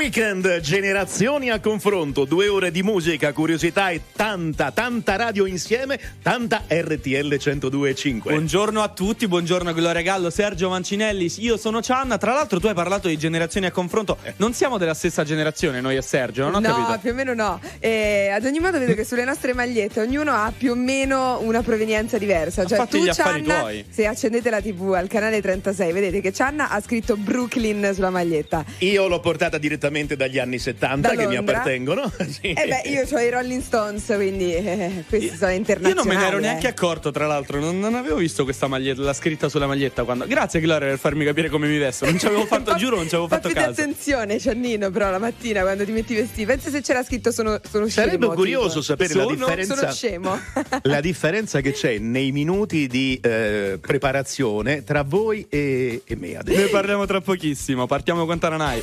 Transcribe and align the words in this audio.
weekend, 0.00 0.60
generazioni 0.60 1.50
a 1.50 1.60
confronto, 1.60 2.24
due 2.24 2.48
ore 2.48 2.70
di 2.70 2.82
musica, 2.82 3.34
curiosità 3.34 3.90
e 3.90 4.00
tanta, 4.16 4.70
tanta 4.70 5.16
radio 5.16 5.44
insieme, 5.44 6.00
tanta 6.22 6.62
RTL 6.66 7.34
102.5. 7.34 8.20
Buongiorno 8.22 8.80
a 8.80 8.88
tutti, 8.88 9.28
buongiorno 9.28 9.74
Gloria 9.74 10.00
Gallo, 10.00 10.30
Sergio 10.30 10.70
Mancinelli, 10.70 11.30
io 11.40 11.58
sono 11.58 11.82
Cianna. 11.82 12.16
Tra 12.16 12.32
l'altro 12.32 12.58
tu 12.58 12.66
hai 12.68 12.72
parlato 12.72 13.08
di 13.08 13.18
generazioni 13.18 13.66
a 13.66 13.70
confronto, 13.70 14.16
non 14.36 14.54
siamo 14.54 14.78
della 14.78 14.94
stessa 14.94 15.22
generazione 15.22 15.82
noi 15.82 15.96
e 15.96 16.02
Sergio, 16.02 16.44
non 16.44 16.54
ho 16.54 16.60
no, 16.66 16.74
capito. 16.74 16.98
più 17.00 17.10
o 17.10 17.14
meno 17.14 17.34
no. 17.34 17.60
E 17.78 18.30
ad 18.32 18.46
ogni 18.46 18.58
modo 18.58 18.78
vedo 18.78 18.94
che 18.94 19.04
sulle 19.04 19.24
nostre 19.24 19.52
magliette 19.52 20.00
ognuno 20.00 20.32
ha 20.32 20.50
più 20.56 20.70
o 20.70 20.76
meno 20.76 21.40
una 21.42 21.60
provenienza 21.60 22.16
diversa. 22.16 22.64
Cioè 22.64 22.78
fatti 22.78 22.96
tu, 22.96 23.04
gli 23.04 23.08
affari 23.10 23.44
Cianna, 23.44 23.58
tuoi. 23.58 23.84
se 23.90 24.06
accendete 24.06 24.48
la 24.48 24.62
TV 24.62 24.94
al 24.94 25.08
canale 25.08 25.42
36, 25.42 25.92
vedete 25.92 26.22
che 26.22 26.32
Cianna 26.32 26.70
ha 26.70 26.80
scritto 26.80 27.18
Brooklyn 27.18 27.90
sulla 27.92 28.08
maglietta. 28.08 28.64
Io 28.78 29.06
l'ho 29.06 29.20
portata 29.20 29.58
direttamente 29.58 29.88
dagli 30.06 30.38
anni 30.38 30.58
70 30.58 31.08
Da 31.08 31.14
che 31.16 31.26
mi 31.26 31.36
appartengono. 31.36 32.10
Sì. 32.30 32.52
E 32.52 32.66
beh, 32.66 32.88
io 32.88 33.04
ho 33.10 33.18
i 33.18 33.30
Rolling 33.30 33.62
Stones, 33.62 34.04
quindi 34.14 34.54
eh, 34.54 35.04
questi 35.08 35.34
sono 35.36 35.50
Io 35.50 35.56
internazionali. 35.56 35.94
non 36.08 36.14
me 36.16 36.20
ne 36.22 36.28
ero 36.28 36.36
eh. 36.38 36.40
neanche 36.40 36.68
accorto, 36.68 37.10
tra 37.10 37.26
l'altro, 37.26 37.58
non, 37.60 37.78
non 37.78 37.94
avevo 37.94 38.16
visto 38.16 38.44
questa 38.44 38.66
maglietta, 38.68 39.00
la 39.02 39.12
scritta 39.12 39.48
sulla 39.48 39.66
maglietta 39.66 40.04
quando. 40.04 40.26
Grazie 40.26 40.60
Gloria 40.60 40.88
per 40.88 40.98
farmi 40.98 41.24
capire 41.24 41.48
come 41.48 41.66
mi 41.66 41.76
vesto. 41.78 42.04
Non 42.04 42.18
ci 42.18 42.26
avevo 42.26 42.46
fatto, 42.46 42.70
Fa- 42.72 42.76
giuro, 42.76 42.96
non 42.96 43.08
ci 43.08 43.14
avevo 43.14 43.28
fa 43.28 43.40
fatto 43.40 43.52
caso. 43.52 43.70
attenzione, 43.70 44.38
Ciannino, 44.38 44.90
però 44.90 45.10
la 45.10 45.18
mattina 45.18 45.62
quando 45.62 45.84
ti 45.84 45.92
metti 45.92 46.12
i 46.12 46.16
vestiti. 46.16 46.44
Pensa 46.46 46.70
se 46.70 46.80
c'era 46.82 47.02
scritto 47.02 47.30
sono, 47.32 47.60
sono 47.68 47.88
Sarebbe 47.88 48.18
scemo, 48.18 48.34
curioso 48.34 48.68
tipo. 48.68 48.82
sapere 48.82 49.14
la 49.14 49.22
Sono- 49.22 49.34
differenza. 49.34 49.74
Sono 49.76 49.92
scemo. 49.92 50.38
La 50.82 51.00
differenza 51.00 51.60
che 51.60 51.72
c'è 51.72 51.98
nei 51.98 52.30
minuti 52.32 52.86
di 52.86 53.18
eh, 53.22 53.78
preparazione 53.80 54.84
tra 54.84 55.02
voi 55.02 55.46
e, 55.48 56.02
e 56.04 56.16
me 56.16 56.36
adesso. 56.36 56.58
Ne 56.60 56.66
parliamo 56.68 57.06
tra 57.06 57.20
pochissimo, 57.20 57.86
partiamo 57.86 58.24
con 58.26 58.38
Taranai. 58.38 58.82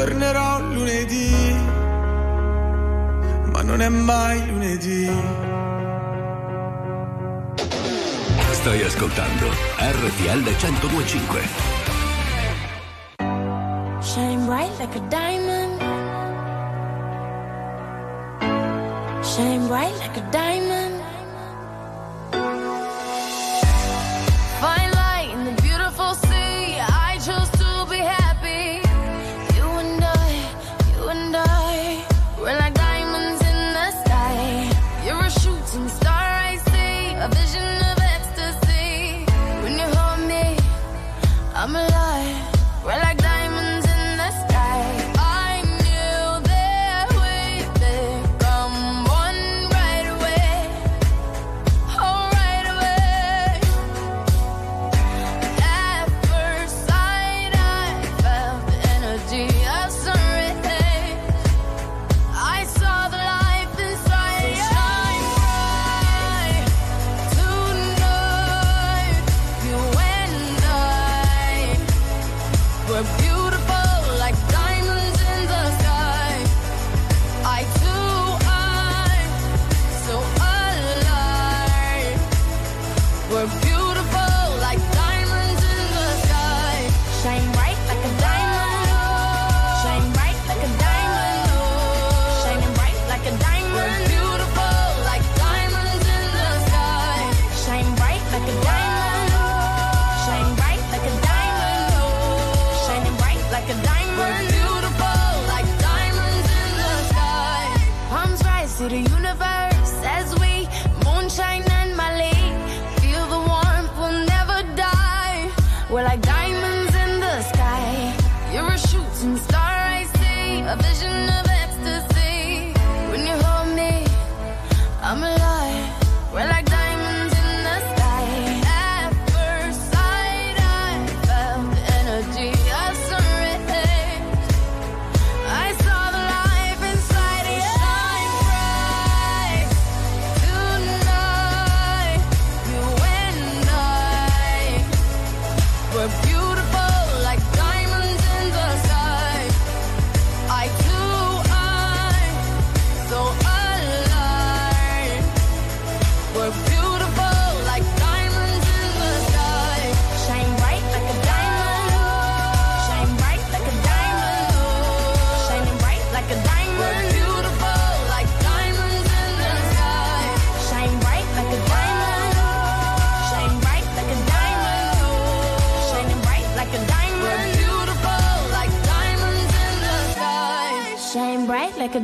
Tornerò 0.00 0.60
lunedì, 0.62 1.54
ma 3.52 3.60
non 3.60 3.82
è 3.82 3.88
mai 3.90 4.46
lunedì. 4.46 5.10
Stai 8.50 8.82
ascoltando 8.82 9.50
RTL 9.76 10.42
1025. 10.42 11.40
Shine 14.00 14.46
bright 14.46 14.78
like 14.78 14.96
a 14.96 15.02
diamond. 15.10 15.78
Shine 19.22 19.66
bright 19.66 19.98
like 19.98 20.16
a 20.16 20.22
diamond. 20.30 20.39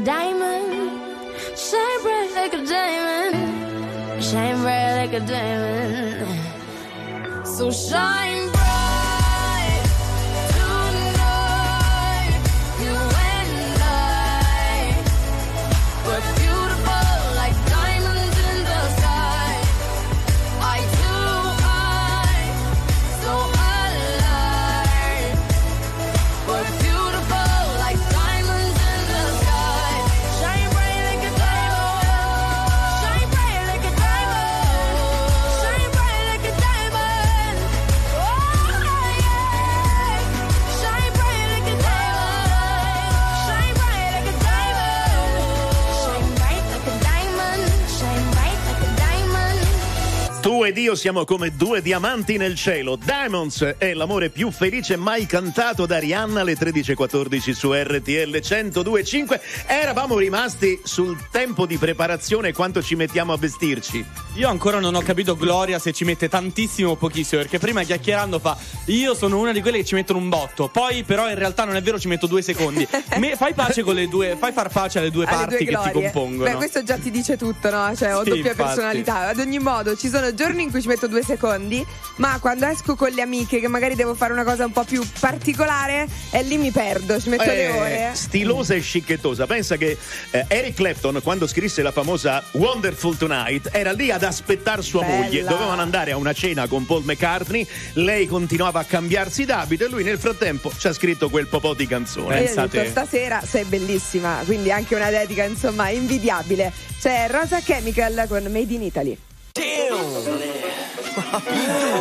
Diamond. 0.06 0.35
Ed 50.66 50.76
io 50.78 50.94
siamo 50.94 51.24
come 51.24 51.54
due 51.54 51.80
diamanti 51.80 52.36
nel 52.36 52.56
cielo. 52.56 52.96
Diamonds 52.96 53.74
è 53.78 53.94
l'amore 53.94 54.30
più 54.30 54.50
felice 54.50 54.96
mai 54.96 55.26
cantato 55.26 55.86
da 55.86 55.98
Rihanna 55.98 56.40
alle 56.40 56.54
13.14 56.54 57.52
su 57.52 57.72
RTL 57.72 58.36
102.5. 58.36 59.40
Eravamo 59.66 60.18
rimasti 60.18 60.80
sul 60.82 61.16
tempo 61.30 61.66
di 61.66 61.76
preparazione 61.78 62.48
e 62.48 62.52
quanto 62.52 62.82
ci 62.82 62.96
mettiamo 62.96 63.32
a 63.32 63.36
vestirci. 63.36 64.04
Io 64.34 64.48
ancora 64.48 64.80
non 64.80 64.94
ho 64.94 65.00
capito 65.02 65.36
Gloria 65.36 65.78
se 65.78 65.92
ci 65.92 66.04
mette 66.04 66.28
tantissimo 66.28 66.90
o 66.90 66.96
pochissimo, 66.96 67.40
perché 67.40 67.58
prima 67.58 67.82
chiacchierando 67.82 68.38
fa 68.38 68.56
io 68.86 69.14
sono 69.14 69.38
una 69.38 69.52
di 69.52 69.60
quelle 69.60 69.78
che 69.78 69.84
ci 69.84 69.94
mettono 69.94 70.18
un 70.18 70.28
botto, 70.28 70.68
poi 70.68 71.04
però 71.04 71.28
in 71.28 71.36
realtà 71.36 71.64
non 71.64 71.76
è 71.76 71.82
vero 71.82 71.98
ci 71.98 72.08
metto 72.08 72.26
due 72.26 72.42
secondi. 72.42 72.86
Me- 73.18 73.36
fai 73.36 73.54
pace 73.54 73.82
con 73.82 73.94
le 73.94 74.08
due, 74.08 74.36
fai 74.38 74.52
far 74.52 74.68
pace 74.68 74.98
alle 74.98 75.10
due 75.10 75.24
alle 75.26 75.36
parti 75.36 75.64
due 75.64 75.74
che 75.74 75.80
ti 75.84 75.90
compongono. 75.92 76.50
Beh, 76.50 76.56
questo 76.56 76.82
già 76.82 76.96
ti 76.96 77.10
dice 77.10 77.36
tutto, 77.36 77.70
no? 77.70 77.94
Cioè, 77.94 78.16
ho 78.16 78.22
Sì, 78.22 78.30
doppia 78.30 78.50
infatti. 78.50 78.62
personalità. 78.74 79.28
Ad 79.28 79.38
ogni 79.38 79.58
modo, 79.58 79.96
ci 79.96 80.08
sono 80.08 80.32
giorni 80.34 80.55
in 80.62 80.70
cui 80.70 80.80
ci 80.82 80.88
metto 80.88 81.06
due 81.06 81.22
secondi, 81.22 81.84
ma 82.16 82.38
quando 82.40 82.66
esco 82.66 82.94
con 82.96 83.10
le 83.10 83.22
amiche, 83.22 83.60
che 83.60 83.68
magari 83.68 83.94
devo 83.94 84.14
fare 84.14 84.32
una 84.32 84.44
cosa 84.44 84.64
un 84.64 84.72
po' 84.72 84.84
più 84.84 85.02
particolare, 85.20 86.06
e 86.30 86.42
lì 86.42 86.58
mi 86.58 86.70
perdo, 86.70 87.20
ci 87.20 87.28
metto 87.28 87.44
le 87.44 87.64
Eh, 87.66 87.70
ore. 87.78 88.10
stilosa 88.14 88.74
e 88.74 88.80
scicchettosa. 88.80 89.46
Pensa 89.46 89.76
che 89.76 89.96
eh, 90.30 90.44
Eric 90.48 90.74
Clapton, 90.74 91.20
quando 91.22 91.46
scrisse 91.46 91.82
la 91.82 91.92
famosa 91.92 92.42
Wonderful 92.52 93.16
Tonight, 93.16 93.68
era 93.72 93.92
lì 93.92 94.10
ad 94.10 94.22
aspettare 94.22 94.82
sua 94.82 95.02
Bella. 95.02 95.24
moglie. 95.24 95.42
Dovevano 95.44 95.80
andare 95.82 96.12
a 96.12 96.16
una 96.16 96.32
cena 96.32 96.66
con 96.66 96.84
Paul 96.86 97.04
McCartney. 97.04 97.66
Lei 97.94 98.26
continuava 98.26 98.80
a 98.80 98.84
cambiarsi 98.84 99.44
d'abito 99.44 99.84
e 99.84 99.88
lui 99.88 100.02
nel 100.02 100.18
frattempo 100.18 100.72
ci 100.76 100.86
ha 100.88 100.92
scritto 100.92 101.28
quel 101.30 101.46
po' 101.46 101.74
di 101.74 101.86
canzone. 101.86 102.38
Pensate. 102.42 102.78
detto, 102.78 102.90
stasera 102.90 103.42
sei 103.44 103.64
bellissima, 103.64 104.42
quindi 104.44 104.70
anche 104.70 104.94
una 104.94 105.10
dedica, 105.10 105.44
insomma, 105.44 105.88
invidiabile. 105.90 106.72
C'è 107.00 107.26
Rosa 107.30 107.60
Chemical 107.60 108.26
con 108.28 108.42
Made 108.44 108.72
in 108.74 108.82
Italy. 108.82 109.18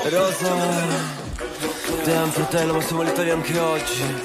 Rosa 0.10 0.54
Damn 2.04 2.30
fratello 2.30 2.74
ma 2.74 2.82
siamo 2.82 3.02
all'Italia 3.02 3.34
anche 3.34 3.58
oggi. 3.58 4.04
Mi 4.04 4.20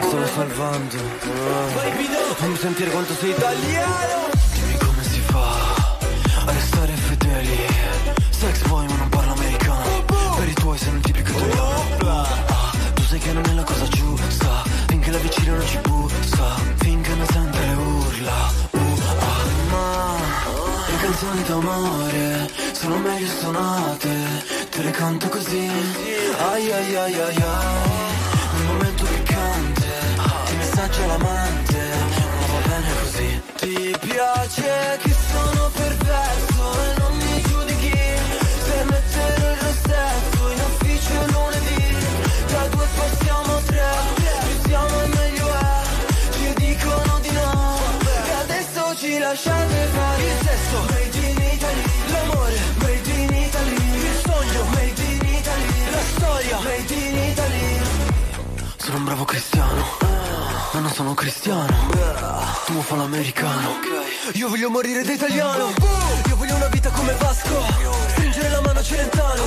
Stiamo 0.00 0.26
salvando. 0.26 0.96
Ah. 0.96 2.34
Fammi 2.34 2.56
sentire 2.56 2.90
quanto 2.90 3.14
sei 3.14 3.30
italiano. 3.30 4.30
Dimmi 4.52 4.76
come 4.78 5.02
si 5.04 5.20
fa 5.20 5.96
A 6.44 6.52
restare 6.52 6.92
fedeli. 6.94 7.56
Sex 8.30 8.66
boy 8.66 8.86
ma 8.88 8.96
non 8.96 9.08
parlo 9.10 9.32
americano. 9.32 10.04
Per 10.36 10.48
i 10.48 10.54
tuoi 10.54 10.76
sei 10.76 10.92
un 10.92 11.00
tipico 11.02 11.30
italiano. 11.30 11.84
Ah, 12.04 12.72
Tu 12.94 13.02
sai 13.02 13.18
che 13.20 13.32
non 13.32 13.44
è 13.48 13.52
la 13.54 13.62
cosa 13.62 13.86
giusta 13.86 14.31
le 21.32 21.42
canzoni 21.42 21.42
d'amore 21.44 22.50
sono 22.72 22.96
meglio 22.98 23.28
suonate, 23.40 24.08
te 24.70 24.82
le 24.82 24.90
canto 24.90 25.28
così. 25.28 25.70
Ai 26.50 26.70
ai 26.70 26.94
ai 26.94 27.14
ai 27.14 27.36
ai, 27.36 27.90
nel 28.54 28.66
momento 28.66 29.04
piccante, 29.04 29.88
ti 30.46 30.54
messaggia 30.56 31.06
l'amante, 31.06 31.80
ma 32.38 32.46
va 32.52 32.68
bene 32.68 32.88
così. 33.00 33.42
Ti 33.56 33.96
piace 34.00 34.98
che 35.02 35.14
sono 35.30 35.70
perverso 35.72 36.62
e 36.82 37.00
non 37.00 37.16
mi 37.16 37.42
giudichi, 37.42 37.98
se 38.64 38.84
mettere 38.84 39.52
il 39.52 39.58
rossetto 39.60 40.50
in 40.50 40.60
ufficio 40.68 41.14
lunedì, 41.32 41.96
da 42.48 42.66
due 42.68 42.86
passiamo 42.96 43.56
a 43.56 43.60
tre, 43.66 43.92
più 44.16 44.68
siamo 44.68 45.02
e 45.02 45.06
meglio 45.06 45.48
è, 45.48 45.82
ci 46.32 46.52
dicono 46.54 47.18
di 47.20 47.30
no, 47.30 47.78
e 48.26 48.32
adesso 48.42 48.96
ci 48.96 49.18
lasciate 49.18 49.88
fare 49.92 50.41
Sono 58.92 59.04
un 59.04 59.10
bravo 59.10 59.24
cristiano, 59.24 59.84
ma 60.74 60.80
non 60.80 60.92
sono 60.92 61.14
cristiano. 61.14 61.74
Tu 62.66 62.78
fa 62.82 62.96
l'americano. 62.96 63.78
Io 64.34 64.50
voglio 64.50 64.68
morire 64.68 65.02
da 65.02 65.12
italiano. 65.12 65.72
Io 66.28 66.36
voglio 66.36 66.56
una 66.56 66.66
vita 66.66 66.90
come 66.90 67.14
Vasco. 67.14 67.64
Stringere 68.08 68.50
la 68.50 68.60
mano 68.60 68.80
a 68.80 68.82
Celentano. 68.82 69.44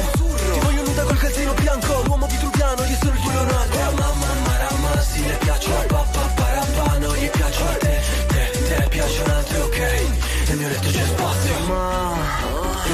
Ti 0.52 0.60
voglio 0.62 0.84
nuda 0.84 1.04
col 1.04 1.18
calzino 1.20 1.54
bianco. 1.54 2.02
L'uomo 2.06 2.26
vitruviano, 2.26 2.86
io 2.86 2.98
sono 2.98 3.14
il 3.14 3.22
tuo 3.22 3.32
Leonardo. 3.32 3.78
Mamma, 3.78 4.28
marama, 4.48 5.02
sì, 5.02 5.24
le 5.24 5.34
piaccio 5.34 5.78
a 5.78 5.84
papà, 5.84 6.22
parapà, 6.22 6.98
gli 7.16 7.30
piaccio 7.30 7.68
a 7.68 7.74
te. 7.74 8.02
Te, 8.26 8.52
te 8.68 8.88
piacciono 8.90 9.32
altre, 9.36 9.60
ok. 9.60 9.78
Nel 10.48 10.58
mio 10.58 10.68
letto 10.70 10.90
c'è 10.90 11.06
spazio. 11.06 11.25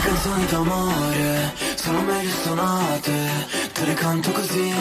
Canzoni 0.03 0.45
d'amore 0.47 1.53
sono 1.75 2.01
meglio 2.01 2.33
suonate. 2.41 3.11
Te 3.71 3.85
le 3.85 3.93
canto 3.93 4.31
così. 4.31 4.73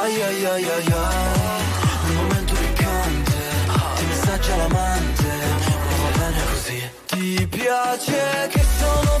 Ai 0.00 0.22
ai 0.22 0.44
ai 0.44 0.64
ai 0.64 0.86
ai. 0.86 1.62
Nel 2.04 2.14
momento 2.16 2.54
piccante. 2.54 3.36
Ti 3.96 4.04
messaggia 4.06 4.56
l'amante. 4.56 5.26
Ma 5.66 5.96
va 6.02 6.18
bene 6.18 6.42
così. 6.50 6.90
Ti 7.06 7.46
piace 7.46 8.48
che 8.50 8.64
sono 8.78 9.20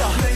La 0.00 0.08
festa 0.08 0.29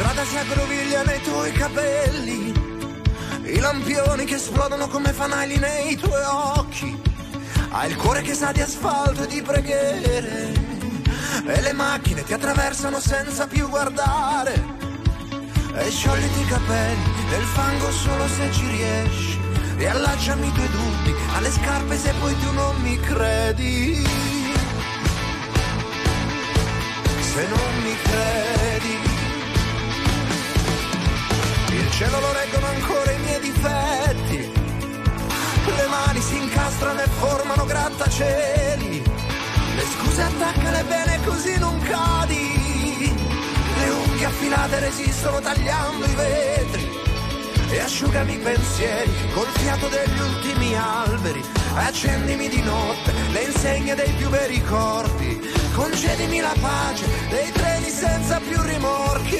strada 0.00 0.24
si 0.24 0.36
aggroviglia 0.38 1.02
nei 1.02 1.20
tuoi 1.20 1.52
capelli, 1.52 2.54
i 3.42 3.58
lampioni 3.58 4.24
che 4.24 4.36
esplodono 4.36 4.88
come 4.88 5.12
fanali 5.12 5.58
nei 5.58 5.94
tuoi 5.96 6.22
occhi. 6.22 6.98
Hai 7.68 7.90
il 7.90 7.96
cuore 7.96 8.22
che 8.22 8.32
sa 8.32 8.50
di 8.50 8.62
asfalto 8.62 9.24
e 9.24 9.26
di 9.26 9.42
preghiere, 9.42 10.52
e 11.44 11.60
le 11.60 11.72
macchine 11.74 12.24
ti 12.24 12.32
attraversano 12.32 12.98
senza 12.98 13.46
più 13.46 13.68
guardare. 13.68 14.78
E 15.74 15.90
sciogliti 15.90 16.40
i 16.40 16.46
capelli 16.46 17.24
nel 17.28 17.44
fango 17.44 17.90
solo 17.92 18.26
se 18.26 18.50
ci 18.52 18.66
riesci, 18.68 19.38
e 19.76 19.86
allacciami 19.86 20.46
i 20.46 20.52
tuoi 20.52 20.70
dubbi 20.70 21.14
alle 21.34 21.50
scarpe 21.50 21.98
se 21.98 22.14
poi 22.18 22.34
tu 22.38 22.52
non 22.54 22.74
mi 22.80 22.98
credi. 23.00 24.02
Se 27.34 27.46
non 27.48 27.82
mi 27.82 27.94
credi. 28.02 28.69
Cielo 32.00 32.18
lo 32.18 32.32
reggono 32.32 32.66
ancora 32.66 33.10
i 33.10 33.18
miei 33.18 33.40
difetti. 33.40 34.38
Le 35.76 35.86
mani 35.86 36.20
si 36.22 36.36
incastrano 36.38 36.98
e 37.02 37.06
formano 37.18 37.66
grattacieli. 37.66 39.02
Le 39.76 39.84
scuse 39.92 40.22
attaccale 40.22 40.82
bene 40.84 41.20
così 41.26 41.58
non 41.58 41.78
cadi. 41.80 43.14
Le 43.76 43.88
unghie 43.90 44.24
affilate 44.24 44.80
resistono 44.80 45.40
tagliando 45.40 46.06
i 46.06 46.14
vetri. 46.14 46.88
E 47.68 47.80
asciugami 47.80 48.32
i 48.32 48.38
pensieri 48.38 49.12
col 49.34 49.48
fiato 49.58 49.88
degli 49.88 50.20
ultimi 50.20 50.74
alberi. 50.74 51.44
Accendimi 51.74 52.48
di 52.48 52.62
notte 52.62 53.12
le 53.30 53.42
insegne 53.42 53.94
dei 53.94 54.12
più 54.14 54.30
bei 54.30 54.48
ricordi. 54.48 55.38
Concedimi 55.74 56.40
la 56.40 56.54
pace 56.62 57.04
dei 57.28 57.52
treni 57.52 57.90
senza 57.90 58.40
più 58.40 58.58
rimorchi. 58.62 59.38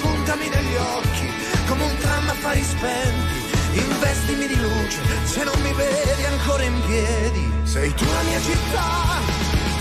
Puntami 0.00 0.48
negli 0.48 0.76
occhi 0.76 1.37
come 1.68 1.84
un 1.84 1.96
tram 1.98 2.28
a 2.28 2.34
fari 2.34 2.64
spenti. 2.64 3.36
Investimi 3.72 4.46
di 4.46 4.56
luce 4.60 5.00
se 5.24 5.44
non 5.44 5.60
mi 5.60 5.72
vedi 5.72 6.24
ancora 6.24 6.62
in 6.64 6.80
piedi. 6.86 7.52
Sei 7.64 7.94
tu 7.94 8.04
la 8.04 8.22
mia 8.22 8.40
città, 8.40 8.90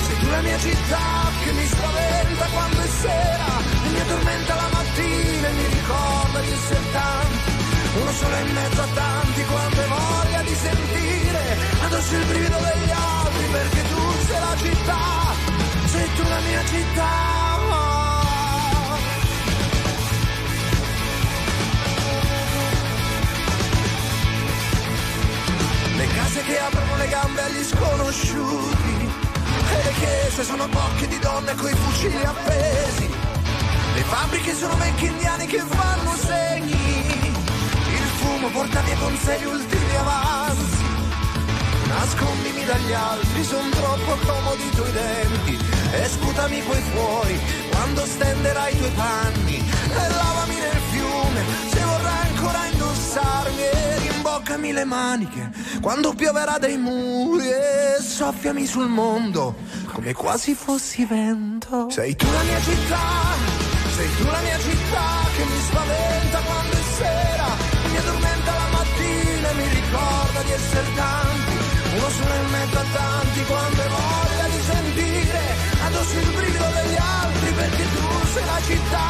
sei 0.06 0.18
tu 0.20 0.30
la 0.30 0.42
mia 0.42 0.60
città 0.60 1.06
che 1.44 1.52
mi 1.54 1.66
spaventa 1.66 2.46
quando 2.54 2.80
è 2.82 2.88
sera 3.02 3.52
e 3.86 3.90
mi 3.90 4.00
addormenta 4.00 4.56
la 4.56 4.70
mattina 4.76 5.48
e 5.48 5.54
mi 5.54 5.68
ricorda 5.78 6.40
di 6.42 6.52
essere 6.52 6.92
tanti. 6.92 7.56
Uno 8.02 8.12
solo 8.12 8.36
in 8.36 8.54
mezzo 8.54 8.82
a 8.82 8.88
tanti 8.94 9.42
quando 9.46 9.82
hai 9.82 9.88
voglia 9.88 10.42
di 10.44 10.56
sentire 10.56 11.58
addosso 11.82 12.16
il 12.16 12.26
brivido 12.26 12.58
degli 12.60 12.92
altri 12.92 13.46
perché 13.52 13.82
tu 13.90 14.02
sei 14.28 14.40
la 14.40 14.56
città, 14.58 15.04
sei 15.86 16.08
tu 16.16 16.24
la 16.24 16.40
mia 16.42 16.66
città. 16.66 17.87
Case 26.28 26.42
che 26.42 26.60
aprono 26.60 26.98
le 26.98 27.08
gambe 27.08 27.42
agli 27.42 27.64
sconosciuti 27.64 29.10
e 29.72 29.84
le 29.84 29.94
chiese 29.94 30.44
sono 30.44 30.68
bocche 30.68 31.08
di 31.08 31.20
donne 31.20 31.56
coi 31.56 31.74
fucili 31.74 32.22
appesi. 32.24 33.10
Le 33.96 34.02
fabbriche 34.02 34.54
sono 34.54 34.76
vecchi 34.76 35.06
indiani 35.06 35.46
che 35.48 35.60
fanno 35.60 36.16
segni. 36.16 37.32
Il 38.00 38.08
fumo 38.20 38.50
porta 38.50 38.82
via 38.82 38.98
con 38.98 39.18
sé 39.18 39.40
gli 39.40 39.46
ultimi 39.46 39.96
avanzi. 39.96 40.86
Nascondimi 41.88 42.66
dagli 42.66 42.94
altri, 42.94 43.44
son 43.44 43.70
troppo 43.70 44.18
comodi 44.26 44.66
i 44.66 44.76
tuoi 44.76 44.92
denti. 44.92 45.58
E 45.94 46.08
sputami 46.10 46.62
poi 46.62 46.82
fuori 46.92 47.40
quando 47.72 48.06
stenderai 48.06 48.74
i 48.74 48.78
tuoi 48.78 48.92
panni. 48.92 49.58
E 49.58 50.10
lavami 50.10 50.56
nel 50.56 50.82
fiume 50.92 51.42
se 51.72 51.80
vorrai 51.80 52.28
ancora 52.28 52.66
indossarmi. 52.66 53.62
E 53.62 53.88
rimboccami 54.38 54.72
le 54.72 54.84
maniche 54.84 55.50
quando 55.82 56.14
pioverà 56.14 56.58
dai 56.58 56.78
muri. 56.78 57.50
E 57.50 58.02
soffiami 58.02 58.66
sul 58.66 58.88
mondo 58.88 59.56
come 59.92 60.14
quasi 60.14 60.54
fossi 60.54 61.06
vento. 61.06 61.90
Sei 61.90 62.16
tu 62.16 62.26
la 62.26 62.44
mia 62.44 62.62
città, 62.62 63.06
sei 63.96 64.10
tu 64.18 64.24
la 64.26 64.42
mia 64.42 64.60
città 64.60 65.06
che 65.36 65.44
mi 65.44 65.60
spaventa 65.68 66.40
quando 66.40 66.72
è 66.72 66.84
sera. 66.98 67.48
Mi 67.90 67.98
addormenta 67.98 68.52
la 68.54 68.68
mattina 68.72 69.50
e 69.50 69.54
mi 69.54 69.68
ricorda 69.70 70.42
di 70.44 70.52
essere 70.52 70.88
tanti. 70.96 71.56
Uno 71.98 72.10
solo 72.10 72.34
in 72.34 72.50
mezzo 72.52 72.78
a 72.78 72.86
tanti 72.94 73.44
quando 73.46 73.82
hai 73.82 73.90
voglia 73.90 74.48
di 74.54 74.62
sentire 74.62 75.42
addosso 75.82 76.20
il 76.20 76.32
brivido 76.32 76.66
degli 76.78 76.98
altri 76.98 77.52
perché 77.54 77.84
tu 77.94 78.06
sei 78.34 78.46
la 78.46 78.62
città. 78.66 79.06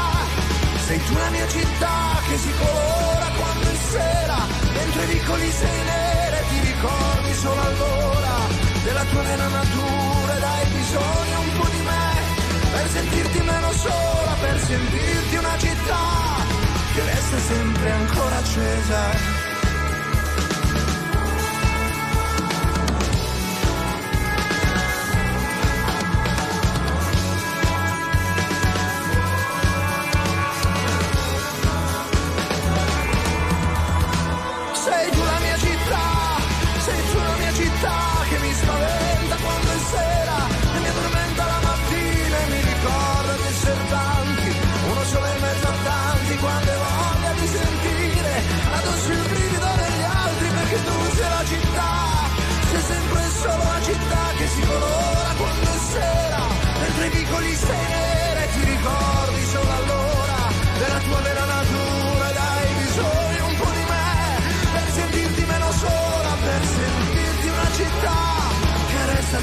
Sei 0.88 1.04
tu 1.04 1.14
la 1.16 1.30
mia 1.32 1.48
città 1.50 2.16
che 2.30 2.38
si 2.38 2.52
colora 2.58 3.28
quando 3.36 3.57
è 3.57 3.57
sera. 3.90 4.38
Dentro 4.74 5.02
i 5.02 5.06
vicoli 5.06 5.52
sei 5.52 5.84
nera 5.84 6.38
e 6.38 6.44
ti 6.50 6.60
ricordi 6.72 7.34
solo 7.34 7.62
allora 7.62 8.36
della 8.84 9.04
tua 9.06 9.22
vera 9.22 9.48
natura 9.48 10.38
ed 10.38 10.44
hai 10.44 10.66
bisogno 10.68 11.40
un 11.40 11.52
po' 11.58 11.70
di 11.70 11.82
me 11.82 12.08
per 12.72 12.88
sentirti 12.90 13.40
meno 13.42 13.72
sola, 13.72 14.36
per 14.40 14.60
sentirti 14.60 15.36
una 15.36 15.58
città 15.58 16.46
che 16.94 17.04
resta 17.04 17.38
sempre 17.40 17.92
ancora 17.92 18.38
accesa. 18.38 19.47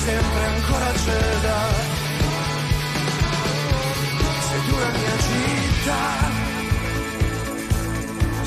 Sempre 0.04 0.44
ancora 0.54 0.86
accesa. 0.86 1.56
Sei 4.48 4.60
tu 4.66 4.74
la 4.78 4.90
mia 4.98 5.16
città, 5.26 6.02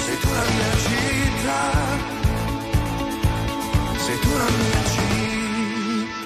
sei 0.03 0.17
tu 0.21 0.29
la 0.37 0.45
mia 0.53 0.71
città, 0.85 1.61
sei 4.05 4.19
tu 4.19 4.29
la 4.37 4.43
mia 4.43 4.71
città. 4.71 4.86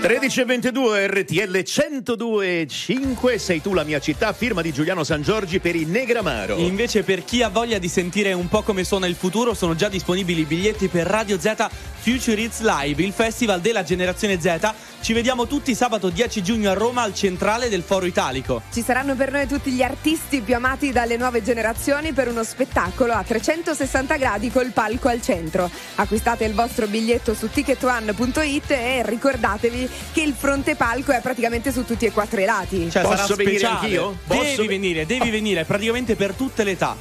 13.22 0.01 1.11
RTL 1.11 1.57
102.5 1.57 3.35
sei 3.35 3.61
tu 3.61 3.75
la 3.75 3.83
mia 3.83 3.99
città 3.99 4.33
firma 4.33 4.63
di 4.63 4.73
Giuliano 4.73 5.03
San 5.03 5.21
Giorgi 5.21 5.59
per 5.59 5.75
il 5.75 5.87
Negramaro. 5.89 6.57
Invece 6.57 7.03
per 7.03 7.23
chi 7.23 7.43
ha 7.43 7.49
voglia 7.49 7.77
di 7.77 7.87
sentire 7.87 8.33
un 8.33 8.47
po' 8.47 8.63
come 8.63 8.83
suona 8.83 9.05
il 9.05 9.13
futuro 9.13 9.53
sono 9.53 9.75
già 9.75 9.89
disponibili 9.89 10.41
i 10.41 10.45
biglietti 10.45 10.87
per 10.87 11.05
Radio 11.05 11.39
Z 11.39 11.69
Future 12.01 12.41
It's 12.41 12.61
Live 12.61 13.03
il 13.03 13.13
festival 13.13 13.61
della 13.61 13.83
generazione 13.83 14.41
Z. 14.41 14.73
Ci 15.01 15.13
vediamo 15.13 15.45
tutti 15.45 15.75
sabato 15.75 16.09
10 16.09 16.41
giugno 16.41 16.71
a 16.71 16.73
Roma 16.73 17.03
al 17.03 17.13
centrale 17.13 17.69
del 17.69 17.83
Foro 17.83 18.07
Italico. 18.07 18.63
Ci 18.71 18.81
saranno 18.81 19.15
per 19.15 19.31
noi 19.31 19.45
tutti 19.45 19.69
gli 19.69 19.83
artisti 19.83 20.41
più 20.41 20.55
amati 20.55 20.91
dalle 20.91 21.15
nuove 21.15 21.43
generazioni 21.43 22.11
per 22.11 22.27
uno 22.27 22.43
spettacolo 22.43 23.13
a 23.13 23.23
360 23.23 24.17
gradi 24.17 24.49
col 24.49 24.71
palco 24.71 25.09
al 25.09 25.21
centro. 25.21 25.69
Acquistate 25.95 26.45
il 26.45 26.55
vostro 26.55 26.87
biglietto 26.87 27.35
su 27.35 27.49
ticketone.it 27.49 28.71
e 28.71 29.03
ricordatevi 29.05 29.89
che 30.13 30.21
il 30.21 30.33
fronte 30.37 30.75
palco 30.75 31.11
è 31.11 31.21
praticamente 31.21 31.71
su 31.71 31.85
tutti 31.85 32.05
e 32.05 32.11
quattro 32.11 32.39
i 32.41 32.45
lati. 32.45 32.89
Cioè, 32.89 33.01
Posso 33.03 33.17
sarà 33.17 33.35
venire 33.35 33.65
anch'io? 33.65 34.17
Posso 34.27 34.41
devi 34.41 34.57
ve- 34.57 34.67
venire, 34.67 35.05
devi 35.05 35.27
oh. 35.29 35.31
venire, 35.31 35.63
praticamente 35.65 36.15
per 36.15 36.33
tutte 36.33 36.63
le 36.63 36.71
età. 36.71 36.95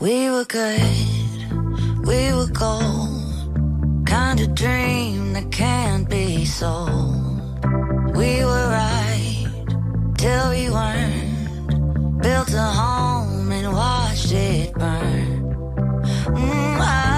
We 0.00 0.30
were 0.30 0.44
good, 0.44 2.06
we 2.06 2.32
were 2.32 2.46
gold. 2.52 4.06
Kind 4.06 4.40
of 4.40 4.54
dream 4.54 5.32
that 5.32 5.50
can't 5.50 6.08
be 6.08 6.44
sold. 6.44 7.64
We 8.16 8.44
were 8.44 8.68
right 8.70 9.46
till 10.16 10.50
we 10.50 10.70
weren't. 10.70 12.22
Built 12.22 12.52
a 12.54 12.70
home 12.80 13.50
and 13.52 13.72
watched 13.72 14.32
it 14.32 14.72
burn. 14.74 15.42
Mm, 16.28 16.80
I- 16.80 17.17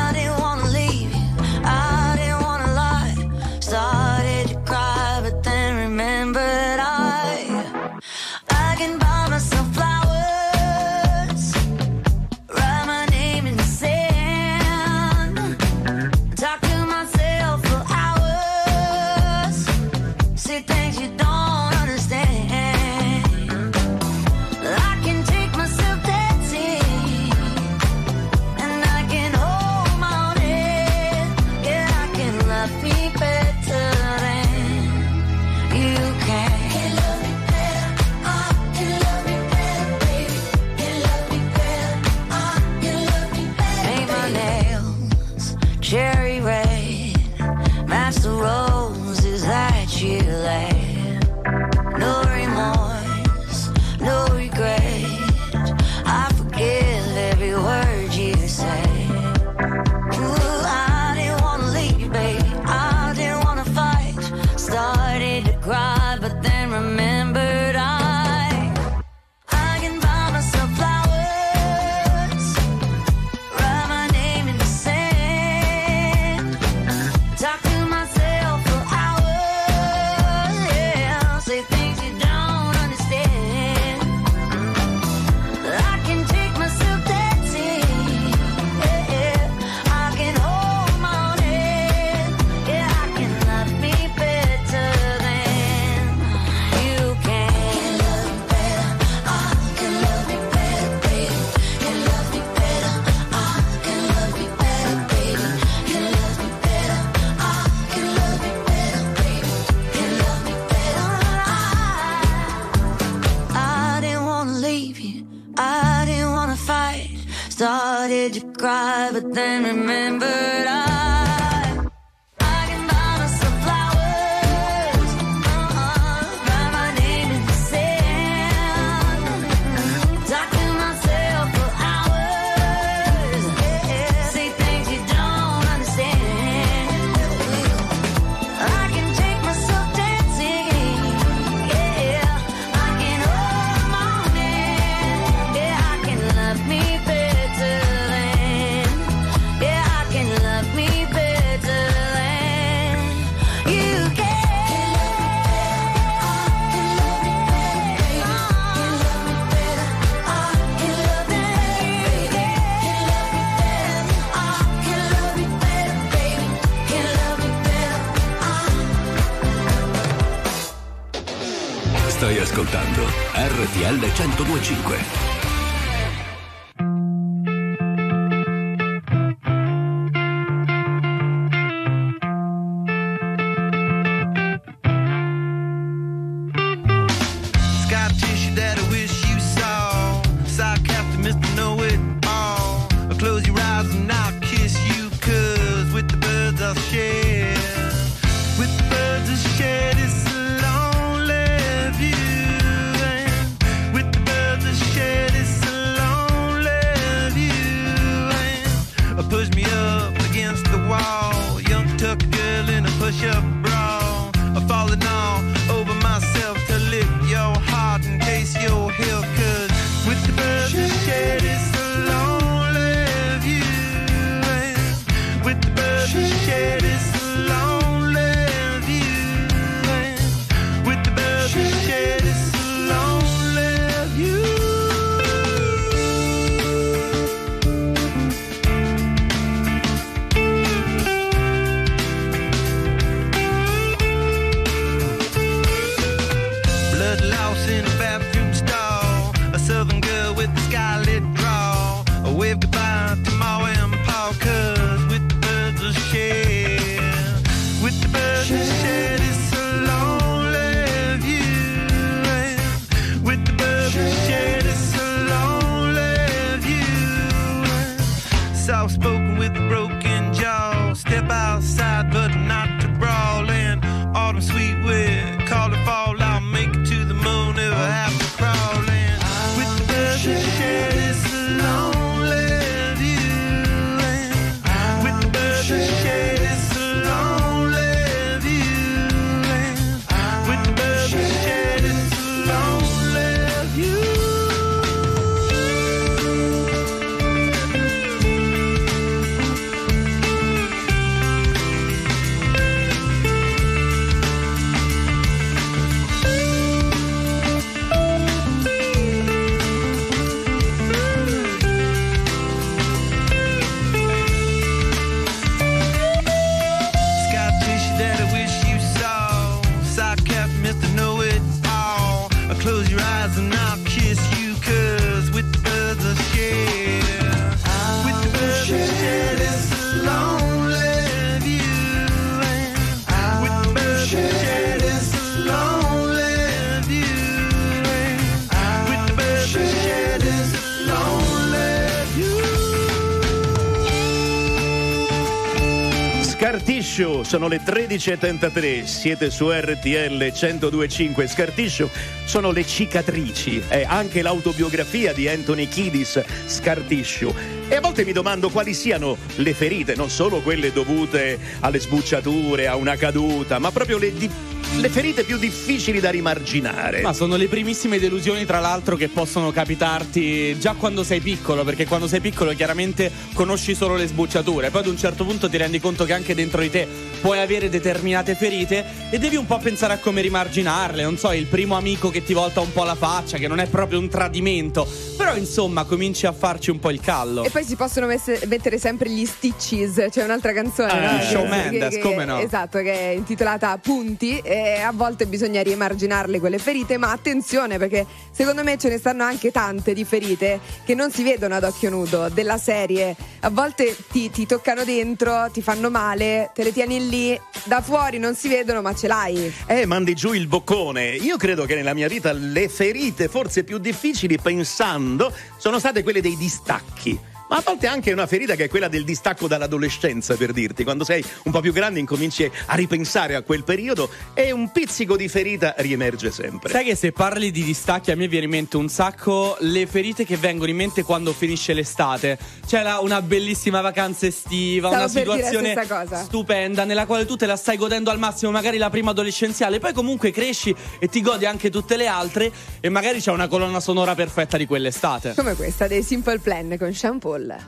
Scar 347.01 347.07
Tissue, 347.07 347.25
sono 347.25 347.49
le 347.49 347.63
13.33, 347.63 348.85
siete 348.85 349.31
su 349.31 349.51
RTL 349.51 350.19
1025. 350.19 351.27
Scar 351.29 351.51
Tissue 351.51 351.89
sono 352.31 352.53
le 352.53 352.65
cicatrici, 352.65 353.61
è 353.67 353.85
anche 353.85 354.23
l'autobiografia 354.23 355.13
di 355.13 355.27
Anthony 355.27 355.67
Kiddis, 355.67 356.23
Scar. 356.47 356.85
E 356.89 357.75
a 357.75 357.81
volte 357.81 358.05
mi 358.05 358.13
domando 358.13 358.51
quali 358.51 358.73
siano 358.73 359.17
le 359.37 359.53
ferite, 359.53 359.97
non 359.97 360.11
solo 360.11 360.41
quelle 360.41 360.73
dovute 360.73 361.39
alle 361.59 361.81
sbucciature, 361.81 362.69
a 362.69 362.77
una 362.77 362.95
caduta, 362.95 363.59
ma 363.59 363.73
proprio 363.73 363.99
le, 363.99 364.13
di- 364.13 364.31
le 364.77 364.89
ferite 364.89 365.25
più 365.25 365.39
difficili 365.39 366.01
da 366.01 366.11
rimarginare. 366.11 367.01
Ma 367.01 367.13
sono 367.13 367.37
le 367.37 367.49
primissime 367.49 367.99
delusioni, 367.99 368.45
tra 368.45 368.61
l'altro, 368.61 368.97
che 368.97 369.09
possono 369.09 369.51
capitarti 369.51 370.59
già 370.59 370.75
quando 370.75 371.03
sei 371.03 371.21
piccolo, 371.21 371.65
perché 371.65 371.87
quando 371.87 372.07
sei 372.07 372.21
piccolo 372.21 372.55
chiaramente 372.55 373.11
conosci 373.35 373.75
solo 373.75 373.97
le 373.97 374.07
sbucciature, 374.07 374.71
poi 374.71 374.81
ad 374.83 374.87
un 374.87 374.97
certo 374.97 375.25
punto 375.25 375.49
ti 375.49 375.57
rendi 375.57 375.81
conto 375.81 376.05
che 376.05 376.13
anche 376.13 376.35
dentro 376.35 376.61
di 376.61 376.71
te 376.71 376.87
puoi 377.21 377.41
avere 377.41 377.69
determinate 377.69 378.35
ferite 378.35 378.85
e 379.11 379.19
devi 379.19 379.37
un 379.37 379.47
po' 379.47 379.59
pensare 379.59 379.95
a 379.95 379.99
come 379.99 380.23
rimarginarle, 380.23 381.03
non 381.03 381.19
so, 381.19 381.33
il 381.33 381.47
primo 381.47 381.77
amico 381.77 382.11
che 382.11 382.20
ti 382.25 382.33
volta 382.35 382.61
un 382.61 382.73
po' 382.73 382.85
la 382.85 382.95
faccia, 382.95 383.37
che 383.39 383.49
non 383.49 383.59
è 383.61 383.67
proprio 383.67 383.99
un 383.99 384.09
tradimento, 384.09 384.87
però 385.17 385.35
insomma 385.37 385.85
cominci 385.85 386.27
a 386.27 386.33
farci 386.33 386.71
un 386.71 386.79
po' 386.79 386.91
il 386.91 387.01
callo. 387.01 387.45
E 387.45 387.51
poi 387.51 387.65
si 387.65 387.77
possono 387.77 388.07
messe- 388.07 388.41
mettere 388.47 388.79
sempre 388.79 389.09
gli 389.11 389.25
stitches, 389.27 390.07
c'è 390.11 390.23
un'altra 390.25 390.53
canzone, 390.53 390.91
Ah, 390.93 391.13
no? 391.33 391.43
Che- 391.43 391.49
Mendes, 391.49 391.95
che- 391.95 392.01
come 392.01 392.25
no? 392.25 392.39
Esatto, 392.39 392.79
che 392.79 392.93
è 392.93 393.09
intitolata 393.11 393.77
Punti 393.79 394.39
e 394.39 394.81
a 394.81 394.93
volte 394.93 395.27
bisogna 395.27 395.63
riemarginarle 395.63 396.39
quelle 396.41 396.59
ferite, 396.59 396.97
ma 396.97 397.11
attenzione 397.13 397.79
perché 397.79 398.07
secondo 398.31 398.63
me 398.63 398.77
ce 398.79 398.89
ne 398.89 398.99
stanno 398.99 399.25
anche 399.25 399.51
tante 399.51 399.93
di 399.95 400.05
ferite 400.05 400.61
che 400.85 400.95
non 400.95 401.11
si 401.11 401.23
vedono 401.23 401.55
ad 401.57 401.65
occhio 401.65 401.91
nudo, 401.91 402.29
della 402.29 402.59
serie. 402.59 403.15
A 403.41 403.51
volte 403.51 403.97
ti, 404.11 404.31
ti 404.31 404.47
toccano 404.47 404.85
dentro, 404.85 405.49
ti 405.53 405.63
fanno 405.63 405.91
male, 405.91 406.51
te 406.55 406.63
le 406.63 406.73
tieni 406.73 407.09
lì, 407.09 407.41
da 407.65 407.81
fuori 407.81 408.19
non 408.19 408.35
si 408.35 408.49
vedono 408.49 408.83
ma 408.83 408.95
ce 408.95 409.07
l'hai. 409.09 409.53
Eh, 409.67 409.87
mandi 409.87 410.15
giù 410.15 410.33
il 410.33 410.47
boccone. 410.47 411.09
Io 411.17 411.37
credo 411.37 411.65
che 411.65 411.75
nella 411.75 411.95
mia 411.95 412.07
vita 412.11 412.33
le 412.33 412.69
ferite 412.69 413.29
forse 413.29 413.63
più 413.63 413.79
difficili, 413.79 414.37
pensando, 414.37 415.33
sono 415.57 415.79
state 415.79 416.03
quelle 416.03 416.21
dei 416.21 416.37
distacchi. 416.37 417.30
Ma 417.51 417.57
a 417.57 417.63
volte 417.65 417.89
anche 417.89 418.13
una 418.13 418.29
ferita 418.29 418.55
che 418.55 418.65
è 418.65 418.69
quella 418.69 418.87
del 418.87 419.03
distacco 419.03 419.49
dall'adolescenza, 419.49 420.37
per 420.37 420.53
dirti. 420.53 420.85
Quando 420.85 421.03
sei 421.03 421.25
un 421.43 421.51
po' 421.53 421.59
più 421.61 421.73
grande 421.73 421.99
incominci 421.99 422.49
a 422.67 422.75
ripensare 422.77 423.35
a 423.35 423.43
quel 423.43 423.65
periodo 423.65 424.09
e 424.35 424.53
un 424.53 424.71
pizzico 424.71 425.17
di 425.17 425.27
ferita 425.29 425.75
riemerge 425.79 426.31
sempre. 426.31 426.71
Sai 426.71 426.85
che 426.85 426.95
se 426.95 427.11
parli 427.11 427.51
di 427.51 427.65
distacchi 427.65 428.13
a 428.13 428.17
me 428.17 428.29
viene 428.29 428.45
in 428.45 428.51
mente 428.53 428.77
un 428.77 428.89
sacco 428.89 429.57
le 429.61 429.89
ferite 429.89 430.25
che 430.25 430.37
vengono 430.37 430.71
in 430.71 430.77
mente 430.77 431.03
quando 431.03 431.33
finisce 431.33 431.73
l'estate. 431.73 432.39
C'è 432.65 432.83
la- 432.85 433.01
una 433.01 433.21
bellissima 433.21 433.81
vacanza 433.81 434.27
estiva, 434.27 434.87
Stavo 434.89 435.03
una 435.03 435.13
situazione 435.13 435.77
stupenda 436.23 436.85
nella 436.85 437.07
quale 437.07 437.25
tu 437.27 437.35
te 437.35 437.47
la 437.47 437.57
stai 437.57 437.77
godendo 437.77 438.11
al 438.11 438.19
massimo, 438.21 438.53
magari 438.53 438.79
la 438.79 438.91
prima 438.91 439.11
adolescenziale, 439.11 439.81
poi 439.81 439.93
comunque 439.93 440.31
cresci 440.31 440.73
e 441.01 441.09
ti 441.09 441.21
godi 441.21 441.47
anche 441.47 441.69
tutte 441.69 441.97
le 441.97 442.07
altre 442.07 442.53
e 442.79 442.89
magari 442.91 443.21
c'è 443.21 443.33
una 443.33 443.49
colonna 443.49 443.81
sonora 443.81 444.15
perfetta 444.15 444.57
di 444.57 444.67
quell'estate. 444.67 445.35
Come 445.35 445.57
questa 445.57 445.89
dei 445.89 446.05
Simple 446.05 446.39
Plan 446.39 446.77
con 446.79 446.95
Sean 446.95 447.19
Paul. 447.49 447.59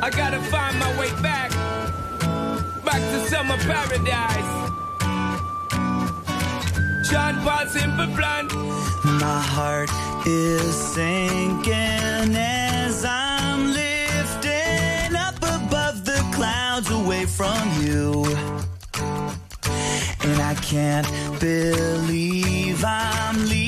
I 0.00 0.10
gotta 0.10 0.40
find 0.40 0.78
my 0.78 0.98
way 0.98 1.10
back, 1.22 1.50
back 2.84 3.00
to 3.00 3.26
summer 3.28 3.56
paradise. 3.58 4.52
Sean 7.08 7.34
Paul 7.44 7.66
Simple 7.66 8.06
Plan. 8.16 8.46
My 9.20 9.40
heart 9.40 9.90
is 10.26 10.74
sinking 10.94 12.36
as 12.36 13.04
I'm 13.04 13.72
lifting 13.72 15.16
up 15.16 15.36
above 15.36 16.04
the 16.04 16.20
clouds 16.34 16.90
away 16.90 17.24
from 17.26 17.62
you. 17.82 18.24
And 20.22 20.42
I 20.42 20.54
can't 20.60 21.08
believe 21.40 22.84
I'm 22.84 23.48
leaving. 23.48 23.67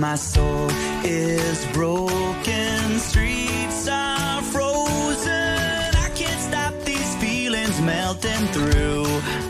My 0.00 0.14
soul 0.14 0.70
is 1.04 1.66
broken, 1.74 2.98
streets 2.98 3.86
are 3.86 4.40
frozen. 4.40 5.94
I 5.94 6.10
can't 6.14 6.40
stop 6.40 6.72
these 6.86 7.16
feelings 7.16 7.78
melting 7.82 8.46
through. 8.46 9.49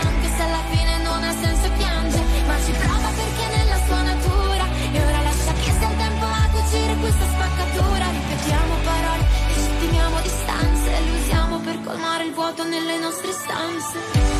anche 0.00 0.28
se 0.36 0.42
alla 0.42 0.64
fine 0.70 0.98
non 1.02 1.22
ha 1.22 1.32
senso 1.32 1.70
piangere, 1.76 2.24
ma 2.46 2.54
ci 2.64 2.72
prova 2.72 3.08
perché 3.14 3.56
nella 3.56 3.78
sua 3.86 4.02
natura, 4.02 4.64
e 4.92 5.04
ora 5.04 5.20
lascia 5.22 5.52
che 5.52 5.70
sia 5.78 5.90
il 5.90 5.96
tempo 5.96 6.24
a 6.24 6.48
cucire 6.52 6.94
questa 7.00 7.26
spaccatura, 7.26 8.04
ripetiamo 8.10 8.74
parole 8.84 9.24
e 9.54 10.22
distanze, 10.22 10.90
le 10.90 11.10
usiamo 11.18 11.58
per 11.60 11.80
colmare 11.82 12.24
il 12.24 12.32
vuoto 12.32 12.64
nelle 12.64 12.98
nostre 12.98 13.32
stanze. 13.32 14.37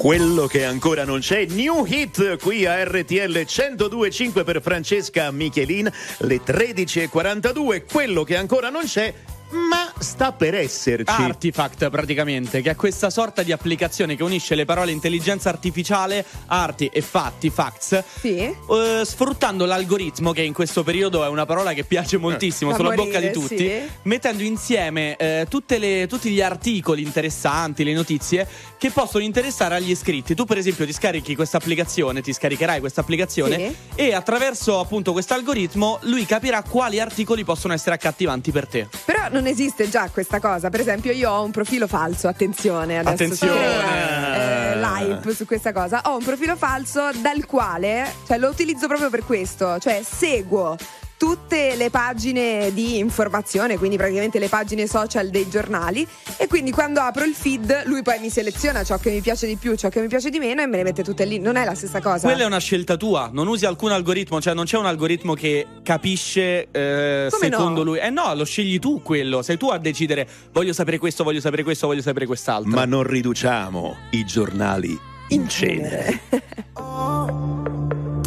quello 0.00 0.46
che 0.46 0.64
ancora 0.64 1.04
non 1.04 1.20
c'è. 1.20 1.44
New 1.44 1.84
hit 1.86 2.38
qui 2.38 2.64
a 2.64 2.82
RTL 2.84 3.36
102.5 3.36 4.44
per 4.44 4.62
Francesca 4.62 5.30
Michelin, 5.30 5.92
le 6.20 6.40
13.42, 6.42 7.84
quello 7.84 8.24
che 8.24 8.34
ancora 8.34 8.70
non 8.70 8.84
c'è, 8.84 9.12
ma 9.50 9.89
sta 10.00 10.32
per 10.32 10.54
esserci. 10.54 11.12
Artifact 11.12 11.88
praticamente, 11.90 12.62
che 12.62 12.70
è 12.70 12.76
questa 12.76 13.10
sorta 13.10 13.42
di 13.42 13.52
applicazione 13.52 14.16
che 14.16 14.22
unisce 14.22 14.54
le 14.54 14.64
parole 14.64 14.90
intelligenza 14.90 15.48
artificiale, 15.48 16.24
arti 16.46 16.90
e 16.92 17.00
fatti, 17.02 17.50
facts, 17.50 18.02
sì. 18.20 18.36
eh, 18.36 19.02
sfruttando 19.04 19.64
l'algoritmo 19.66 20.32
che 20.32 20.42
in 20.42 20.52
questo 20.52 20.82
periodo 20.82 21.24
è 21.24 21.28
una 21.28 21.46
parola 21.46 21.72
che 21.72 21.84
piace 21.84 22.16
eh. 22.16 22.18
moltissimo, 22.18 22.72
eh. 22.72 22.74
sulla 22.74 22.94
morire, 22.94 23.06
bocca 23.06 23.20
di 23.20 23.32
tutti, 23.32 23.58
sì. 23.58 23.80
mettendo 24.02 24.42
insieme 24.42 25.16
eh, 25.16 25.46
le, 25.78 26.06
tutti 26.08 26.30
gli 26.30 26.40
articoli 26.40 27.02
interessanti, 27.02 27.84
le 27.84 27.92
notizie 27.92 28.46
che 28.78 28.90
possono 28.90 29.22
interessare 29.22 29.74
agli 29.74 29.90
iscritti. 29.90 30.34
Tu 30.34 30.44
per 30.44 30.56
esempio 30.56 30.86
ti 30.86 30.92
scarichi 30.92 31.34
questa 31.34 31.58
applicazione, 31.58 32.22
ti 32.22 32.32
scaricherai 32.32 32.80
questa 32.80 33.02
applicazione 33.02 33.56
sì. 33.56 33.76
e 33.96 34.14
attraverso 34.14 34.78
appunto 34.80 35.12
questo 35.12 35.34
algoritmo 35.34 35.98
lui 36.02 36.24
capirà 36.24 36.62
quali 36.62 36.98
articoli 36.98 37.44
possono 37.44 37.74
essere 37.74 37.94
accattivanti 37.96 38.50
per 38.50 38.66
te. 38.66 38.88
Però 39.04 39.28
non 39.30 39.46
esiste 39.46 39.88
già 39.90 40.08
questa 40.10 40.40
cosa. 40.40 40.70
Per 40.70 40.80
esempio, 40.80 41.12
io 41.12 41.30
ho 41.30 41.42
un 41.42 41.50
profilo 41.50 41.86
falso, 41.86 42.28
attenzione 42.28 42.98
adesso. 42.98 43.24
Attenzione. 43.24 44.72
Eh, 44.72 44.76
l'hype 44.78 45.34
su 45.34 45.44
questa 45.44 45.72
cosa. 45.72 46.00
Ho 46.04 46.16
un 46.16 46.24
profilo 46.24 46.56
falso 46.56 47.10
dal 47.20 47.44
quale, 47.44 48.10
cioè 48.26 48.38
lo 48.38 48.48
utilizzo 48.48 48.86
proprio 48.86 49.10
per 49.10 49.24
questo, 49.24 49.78
cioè 49.78 50.02
seguo 50.02 50.76
tutte 51.20 51.76
le 51.76 51.90
pagine 51.90 52.72
di 52.72 52.96
informazione, 52.96 53.76
quindi 53.76 53.98
praticamente 53.98 54.38
le 54.38 54.48
pagine 54.48 54.86
social 54.86 55.28
dei 55.28 55.50
giornali 55.50 56.08
e 56.38 56.46
quindi 56.46 56.70
quando 56.70 57.00
apro 57.00 57.24
il 57.24 57.34
feed 57.34 57.82
lui 57.84 58.00
poi 58.00 58.18
mi 58.20 58.30
seleziona 58.30 58.82
ciò 58.84 58.96
che 58.96 59.10
mi 59.10 59.20
piace 59.20 59.46
di 59.46 59.56
più, 59.56 59.76
ciò 59.76 59.90
che 59.90 60.00
mi 60.00 60.08
piace 60.08 60.30
di 60.30 60.38
meno 60.38 60.62
e 60.62 60.66
me 60.66 60.78
le 60.78 60.82
mette 60.82 61.04
tutte 61.04 61.26
lì. 61.26 61.38
Non 61.38 61.56
è 61.56 61.64
la 61.66 61.74
stessa 61.74 62.00
cosa. 62.00 62.26
Quella 62.26 62.44
è 62.44 62.46
una 62.46 62.56
scelta 62.56 62.96
tua, 62.96 63.28
non 63.30 63.48
usi 63.48 63.66
alcun 63.66 63.92
algoritmo, 63.92 64.40
cioè 64.40 64.54
non 64.54 64.64
c'è 64.64 64.78
un 64.78 64.86
algoritmo 64.86 65.34
che 65.34 65.66
capisce 65.82 66.68
eh, 66.70 67.28
secondo 67.30 67.80
no? 67.80 67.90
lui. 67.90 67.98
Eh 67.98 68.08
no, 68.08 68.32
lo 68.34 68.46
scegli 68.46 68.78
tu 68.78 69.02
quello, 69.02 69.42
sei 69.42 69.58
tu 69.58 69.68
a 69.68 69.76
decidere 69.76 70.26
voglio 70.52 70.72
sapere 70.72 70.96
questo, 70.96 71.22
voglio 71.22 71.40
sapere 71.40 71.64
questo, 71.64 71.86
voglio 71.86 72.00
sapere 72.00 72.24
quest'altro. 72.24 72.70
Ma 72.70 72.86
non 72.86 73.02
riduciamo 73.02 73.94
i 74.12 74.24
giornali 74.24 74.98
in 75.28 75.46
cenere. 75.50 76.20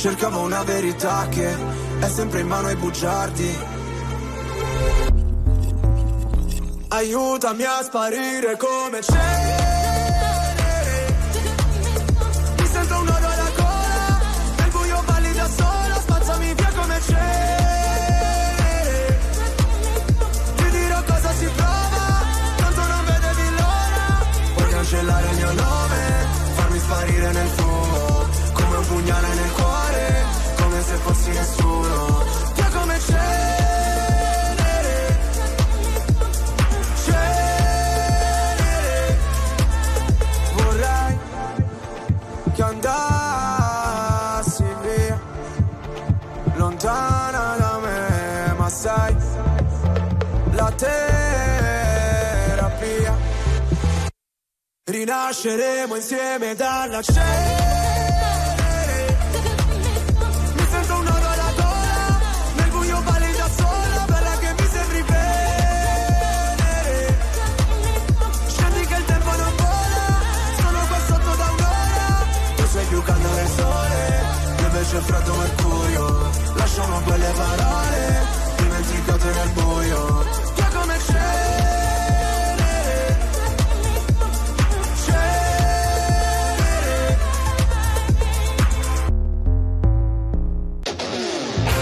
Cercavo 0.00 0.40
una 0.40 0.62
verità 0.62 1.28
che 1.28 1.54
è 1.98 2.08
sempre 2.08 2.40
in 2.40 2.46
mano 2.46 2.68
ai 2.68 2.76
bugiardi. 2.76 3.58
Aiutami 6.88 7.64
a 7.64 7.82
sparire 7.82 8.56
come 8.56 9.02
cenere. 9.02 9.79
Rinasceremo 55.00 55.96
insieme 55.96 56.54
dalla 56.54 57.00
cenere. 57.00 57.56
Mi 60.52 60.66
sento 60.70 60.94
un 60.94 61.04
nodo 61.04 61.26
alla 61.26 61.52
gola, 61.56 62.20
nel 62.56 62.68
buio 62.68 63.00
balli 63.00 63.32
da 63.34 63.48
sola, 63.56 64.04
che 64.40 64.52
mi 64.58 64.68
sembri 64.70 65.02
venere. 65.08 66.18
Scendi 68.46 68.84
che 68.84 68.94
il 68.94 69.04
tempo 69.06 69.30
non 69.30 69.52
vola, 69.56 70.20
sono 70.60 70.86
qua 70.86 70.98
da 71.34 71.50
un'ora. 71.50 72.26
Tu 72.56 72.66
sei 72.66 72.84
più 72.84 73.02
caldo 73.02 73.28
del 73.28 73.48
sole, 73.56 74.22
io 74.58 74.66
invece 74.66 75.00
freddo 75.00 75.34
mercurio. 75.34 76.30
Lasciamo 76.56 77.00
quelle 77.00 77.32
parole, 77.38 78.26
dimenticate 78.58 79.32
nel 79.32 79.48
buio. 79.54 80.39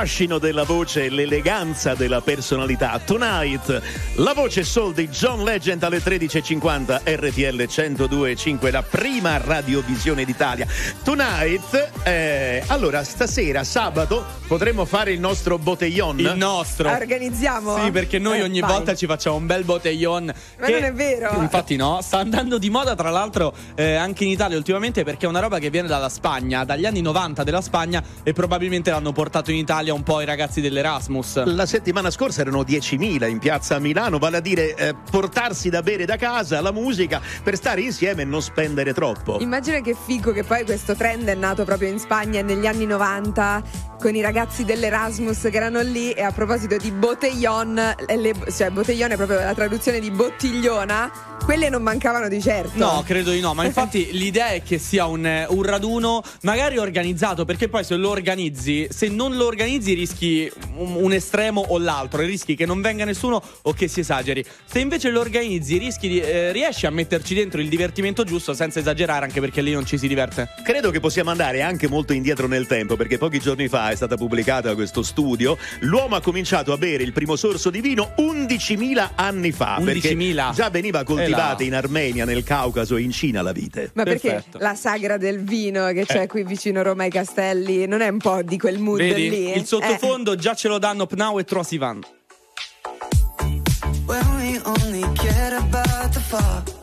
Fascino 0.00 0.38
della 0.38 0.62
voce 0.62 1.06
e 1.06 1.10
l'eleganza 1.10 1.96
della 1.96 2.20
personalità. 2.20 3.00
Tonight, 3.04 3.82
la 4.18 4.32
voce 4.32 4.62
soul 4.62 4.94
di 4.94 5.08
John 5.08 5.42
Legend 5.42 5.82
alle 5.82 5.98
13.50 5.98 7.00
RTL 7.02 7.62
102.5, 7.62 8.70
la 8.70 8.84
prima 8.84 9.38
radiovisione 9.38 10.24
d'Italia. 10.24 10.68
Tonight, 11.08 11.92
eh, 12.02 12.62
allora 12.66 13.02
stasera, 13.02 13.64
sabato, 13.64 14.26
potremmo 14.46 14.84
fare 14.84 15.10
il 15.10 15.18
nostro 15.18 15.56
botellon. 15.56 16.18
Il 16.18 16.34
nostro. 16.36 16.90
Organizziamo? 16.90 17.82
Sì, 17.82 17.90
perché 17.90 18.18
noi 18.18 18.40
Eh, 18.40 18.42
ogni 18.42 18.60
vai. 18.60 18.72
volta 18.72 18.94
ci 18.94 19.06
facciamo 19.06 19.36
un 19.36 19.46
bel 19.46 19.64
botellon. 19.64 20.26
Ma 20.26 20.66
che- 20.66 20.72
non 20.72 20.82
è 20.84 20.92
vero. 20.92 21.40
Infatti, 21.40 21.76
no. 21.76 22.00
Sta 22.02 22.18
andando 22.18 22.58
di 22.58 22.68
moda, 22.68 22.94
tra 22.94 23.08
l'altro, 23.08 23.54
eh, 23.74 23.94
anche 23.94 24.24
in 24.24 24.30
Italia 24.32 24.58
ultimamente, 24.58 25.02
perché 25.02 25.24
è 25.24 25.28
una 25.30 25.40
roba 25.40 25.58
che 25.58 25.70
viene 25.70 25.88
dalla 25.88 26.10
Spagna, 26.10 26.64
dagli 26.64 26.84
anni 26.84 27.00
90 27.00 27.42
della 27.42 27.62
Spagna, 27.62 28.02
e 28.22 28.34
probabilmente 28.34 28.90
l'hanno 28.90 29.12
portato 29.12 29.50
in 29.50 29.56
Italia 29.56 29.94
un 29.94 30.02
po' 30.02 30.20
i 30.20 30.26
ragazzi 30.26 30.60
dell'Erasmus. 30.60 31.42
La 31.44 31.64
settimana 31.64 32.10
scorsa 32.10 32.42
erano 32.42 32.64
10.000 32.64 33.26
in 33.26 33.38
piazza 33.38 33.78
Milano, 33.78 34.18
vale 34.18 34.36
a 34.36 34.40
dire 34.40 34.74
eh, 34.74 34.94
portarsi 35.10 35.70
da 35.70 35.80
bere 35.80 36.04
da 36.04 36.16
casa 36.16 36.60
la 36.60 36.70
musica 36.70 37.18
per 37.42 37.56
stare 37.56 37.80
insieme 37.80 38.20
e 38.20 38.24
non 38.26 38.42
spendere 38.42 38.92
troppo. 38.92 39.38
Immagina 39.40 39.80
che 39.80 39.96
figo 40.04 40.32
che 40.32 40.44
poi 40.44 40.66
questo 40.66 40.96
trend 40.98 41.28
è 41.28 41.34
nato 41.34 41.64
proprio 41.64 41.88
in 41.88 42.00
Spagna 42.00 42.42
negli 42.42 42.66
anni 42.66 42.84
90 42.84 43.62
con 43.98 44.14
i 44.14 44.20
ragazzi 44.20 44.64
dell'Erasmus 44.64 45.40
che 45.42 45.56
erano 45.56 45.80
lì 45.80 46.12
e 46.12 46.22
a 46.22 46.30
proposito 46.30 46.76
di 46.76 46.90
botellon, 46.90 47.74
le- 47.74 48.34
cioè 48.54 48.70
botellone 48.70 49.14
è 49.14 49.16
proprio 49.16 49.40
la 49.40 49.54
traduzione 49.54 49.98
di 49.98 50.10
bottigliona, 50.10 51.10
quelle 51.44 51.68
non 51.68 51.82
mancavano 51.82 52.28
di 52.28 52.40
certo. 52.40 52.78
No, 52.78 53.02
credo 53.04 53.32
di 53.32 53.40
no, 53.40 53.54
ma 53.54 53.64
infatti 53.64 54.10
l'idea 54.16 54.48
è 54.50 54.62
che 54.62 54.78
sia 54.78 55.06
un, 55.06 55.46
un 55.48 55.62
raduno 55.62 56.22
magari 56.42 56.78
organizzato, 56.78 57.44
perché 57.44 57.68
poi 57.68 57.82
se 57.84 57.96
lo 57.96 58.10
organizzi, 58.10 58.86
se 58.90 59.08
non 59.08 59.34
lo 59.36 59.46
organizzi 59.46 59.94
rischi 59.94 60.50
un, 60.76 60.94
un 60.94 61.12
estremo 61.12 61.64
o 61.68 61.78
l'altro, 61.78 62.20
rischi 62.20 62.54
che 62.54 62.66
non 62.66 62.80
venga 62.80 63.04
nessuno 63.04 63.42
o 63.62 63.72
che 63.72 63.88
si 63.88 64.00
esageri. 64.00 64.44
Se 64.64 64.78
invece 64.78 65.10
lo 65.10 65.20
organizzi, 65.20 65.76
rischi 65.76 66.08
di, 66.08 66.20
eh, 66.20 66.52
riesci 66.52 66.86
a 66.86 66.90
metterci 66.90 67.34
dentro 67.34 67.60
il 67.60 67.68
divertimento 67.68 68.22
giusto 68.22 68.54
senza 68.54 68.78
esagerare, 68.78 69.24
anche 69.24 69.40
perché 69.40 69.60
lì 69.60 69.72
non 69.72 69.84
ci 69.84 69.98
si 69.98 70.06
diverte. 70.06 70.48
Credo 70.62 70.87
che 70.90 71.00
possiamo 71.00 71.30
andare 71.30 71.62
anche 71.62 71.88
molto 71.88 72.12
indietro 72.12 72.46
nel 72.46 72.66
tempo 72.66 72.96
perché 72.96 73.18
pochi 73.18 73.38
giorni 73.38 73.68
fa 73.68 73.90
è 73.90 73.94
stata 73.96 74.16
pubblicata 74.16 74.74
questo 74.74 75.02
studio. 75.02 75.56
L'uomo 75.80 76.16
ha 76.16 76.20
cominciato 76.20 76.72
a 76.72 76.76
bere 76.76 77.02
il 77.02 77.12
primo 77.12 77.36
sorso 77.36 77.70
di 77.70 77.80
vino 77.80 78.12
11.000 78.18 79.10
anni 79.16 79.52
fa. 79.52 79.78
11.000? 79.78 79.84
Perché 79.84 80.54
già 80.54 80.70
veniva 80.70 81.00
Eh 81.00 81.04
coltivata 81.04 81.56
là. 81.58 81.64
in 81.64 81.74
Armenia, 81.74 82.24
nel 82.24 82.44
Caucaso 82.44 82.96
e 82.96 83.02
in 83.02 83.10
Cina 83.12 83.42
la 83.42 83.52
vite. 83.52 83.90
Ma 83.94 84.02
perché 84.04 84.28
Perfetto. 84.30 84.58
la 84.58 84.74
sagra 84.74 85.16
del 85.16 85.42
vino 85.42 85.86
che 85.92 86.04
c'è 86.06 86.22
Eh. 86.22 86.26
qui 86.26 86.42
vicino 86.44 86.80
a 86.80 86.82
Roma 86.82 87.04
ai 87.04 87.10
Castelli 87.10 87.86
non 87.86 88.00
è 88.00 88.08
un 88.08 88.18
po' 88.18 88.42
di 88.42 88.58
quel 88.58 88.78
mood 88.78 88.98
Vedi? 88.98 89.28
lì? 89.30 89.56
Il 89.56 89.64
sottofondo 89.66 90.34
già 90.36 90.54
ce 90.54 90.68
lo 90.68 90.78
danno 90.78 91.06
Pnau 91.06 91.38
e 91.38 91.44
Trosivan. 91.44 92.00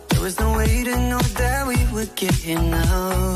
There 0.10 0.22
was 0.22 0.40
no 0.40 0.56
way 0.56 0.84
to 0.84 0.96
know 1.10 1.20
that 1.38 1.68
we 1.68 1.76
would 1.92 2.14
get 2.16 2.34
here 2.34 2.60
now. 2.60 3.36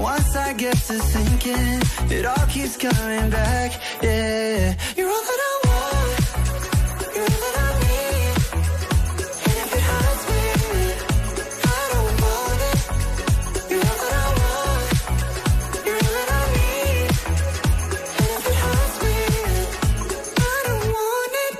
Once 0.00 0.36
I 0.36 0.52
get 0.52 0.76
to 0.76 0.94
thinking, 1.14 1.82
it 2.10 2.24
all 2.24 2.46
keeps 2.46 2.76
coming 2.76 3.30
back. 3.30 3.72
Yeah, 4.02 4.74
you're 4.96 5.08
all 5.08 5.22
that 5.28 5.40
I 5.50 5.54
want. 5.66 6.18
You're 7.14 7.24
all 7.24 7.40
that 7.44 7.56
I 7.58 7.68
need. 7.82 8.34
And 9.46 9.56
if 9.62 9.70
it 9.76 9.82
hurts 9.88 10.24
me, 10.30 10.42
I 11.64 11.82
don't 11.92 12.14
want 12.22 12.60
it. 12.70 12.78
You're 13.70 13.86
all 13.88 13.98
that 14.02 14.14
I 14.22 14.26
want. 14.40 14.86
You're 15.86 16.00
all 16.06 16.14
that 16.18 16.30
I 16.38 16.42
need. 16.56 17.10
And 18.20 18.30
if 18.36 18.44
it 18.52 18.58
hurts 18.64 18.96
me, 19.04 19.16
I 20.38 20.56
don't 20.66 20.86
want 20.94 21.34
it. 21.46 21.54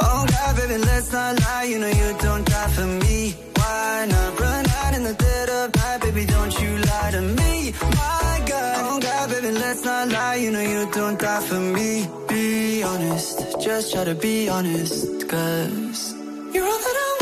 Oh 0.00 0.20
God, 0.32 0.52
baby, 0.56 0.76
let's 0.78 1.08
not 1.12 1.32
lie. 1.40 1.64
You 1.64 1.78
know 1.80 1.88
you 10.42 10.50
know 10.50 10.60
you 10.60 10.90
don't 10.90 11.20
die 11.20 11.40
for 11.40 11.60
me. 11.60 12.08
Be 12.28 12.82
honest, 12.82 13.60
just 13.60 13.92
try 13.92 14.02
to 14.04 14.14
be 14.14 14.48
honest 14.48 15.28
Cause 15.28 16.14
you're 16.52 16.66
all 16.66 16.78
that 16.86 16.96
I 16.96 17.06
want 17.10 17.21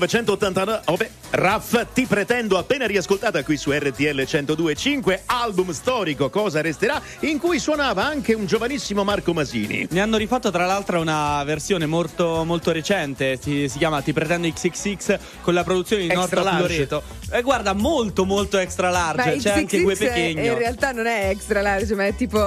1989, 0.00 0.82
Raff, 1.36 1.86
ti 1.92 2.06
pretendo 2.06 2.58
appena 2.58 2.86
riascoltata 2.86 3.42
qui 3.42 3.56
su 3.56 3.72
RTL 3.72 4.20
102.5, 4.20 5.20
album 5.26 5.72
storico 5.72 6.30
Cosa 6.30 6.60
resterà, 6.60 7.02
in 7.20 7.38
cui 7.38 7.58
suonava 7.58 8.04
anche 8.04 8.34
un 8.34 8.46
giovanissimo 8.46 9.02
Marco 9.02 9.32
Masini. 9.32 9.88
Ne 9.90 10.00
hanno 10.00 10.16
rifatto 10.16 10.52
tra 10.52 10.64
l'altro 10.64 11.00
una 11.00 11.42
versione 11.42 11.86
molto, 11.86 12.44
molto 12.44 12.70
recente, 12.70 13.36
si, 13.42 13.68
si 13.68 13.78
chiama 13.78 14.00
Ti 14.00 14.12
pretendo 14.12 14.48
XXX 14.48 15.18
con 15.40 15.54
la 15.54 15.64
produzione 15.64 16.02
di 16.06 16.14
large. 16.14 16.34
Loreto. 16.60 17.02
E 17.32 17.42
guarda, 17.42 17.72
molto 17.72 18.24
molto 18.24 18.58
extra 18.58 18.90
large, 18.90 19.34
Ma 19.34 19.36
c'è 19.42 19.50
anche 19.58 19.80
Gue 19.80 19.94
XXX 19.94 20.06
Pechegno. 20.06 20.44
in 20.44 20.58
realtà 20.58 20.92
non 20.92 21.06
è 21.06 21.28
extra 21.30 21.62
large, 21.62 21.94
ma 21.96 22.06
è 22.06 22.14
tipo 22.14 22.38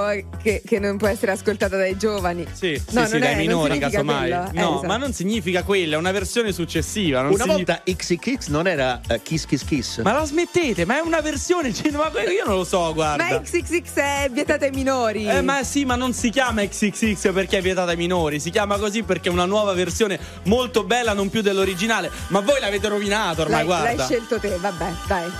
che, 0.42 0.62
che 0.64 0.78
non 0.78 0.96
può 0.96 1.08
essere 1.08 1.32
ascoltata 1.32 1.76
dai 1.76 1.98
giovani. 1.98 2.46
Sì, 2.52 2.80
No, 2.92 3.02
sì, 3.04 3.10
sì, 3.12 3.18
dai 3.18 3.34
è- 3.34 3.36
minori 3.36 3.72
significa 3.74 3.90
casomai. 3.90 4.16
quello. 4.30 4.34
Eh, 4.48 4.52
No, 4.62 4.70
esatto. 4.72 4.86
ma 4.86 4.96
non 4.96 5.12
significa 5.12 5.62
quella, 5.62 5.96
è 5.96 5.98
una 5.98 6.12
versione 6.12 6.52
successiva. 6.52 7.20
non 7.20 7.32
Una 7.32 7.42
signi- 7.44 7.54
volta 7.56 7.82
XXX 7.84 8.46
non 8.48 8.66
era 8.66 8.76
eh, 8.78 9.22
Kiss 9.22 9.46
Kiss 9.46 9.64
Kiss. 9.64 10.02
Ma 10.02 10.12
la 10.12 10.24
smettete, 10.24 10.84
ma 10.84 10.98
è 10.98 11.00
una 11.00 11.20
versione, 11.20 11.72
cioè, 11.72 11.90
ma 11.90 12.10
io 12.22 12.44
non 12.44 12.56
lo 12.56 12.64
so, 12.64 12.92
guarda. 12.94 13.28
Ma 13.28 13.40
XXX 13.40 13.94
è 13.94 14.28
vietata 14.30 14.64
ai 14.64 14.70
minori. 14.70 15.26
Eh, 15.26 15.42
ma 15.42 15.62
sì, 15.62 15.84
ma 15.84 15.96
non 15.96 16.12
si 16.12 16.30
chiama 16.30 16.66
XXX 16.66 17.32
perché 17.32 17.58
è 17.58 17.62
vietata 17.62 17.90
ai 17.90 17.96
minori, 17.96 18.40
si 18.40 18.50
chiama 18.50 18.78
così 18.78 19.02
perché 19.02 19.28
è 19.28 19.32
una 19.32 19.44
nuova 19.44 19.72
versione 19.72 20.18
molto 20.44 20.84
bella, 20.84 21.12
non 21.12 21.30
più 21.30 21.42
dell'originale. 21.42 22.10
Ma 22.28 22.40
voi 22.40 22.60
l'avete 22.60 22.88
rovinato 22.88 23.42
ormai, 23.42 23.58
l'hai, 23.58 23.66
guarda. 23.66 23.94
l'hai 23.94 24.06
scelto 24.06 24.38
te, 24.38 24.56
vabbè, 24.56 24.92
dai. 25.06 25.30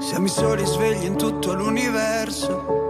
Siamo 0.00 0.26
i 0.26 0.28
soli 0.28 0.66
svegli 0.66 1.04
in 1.04 1.16
tutto 1.16 1.52
l'universo 1.52 2.89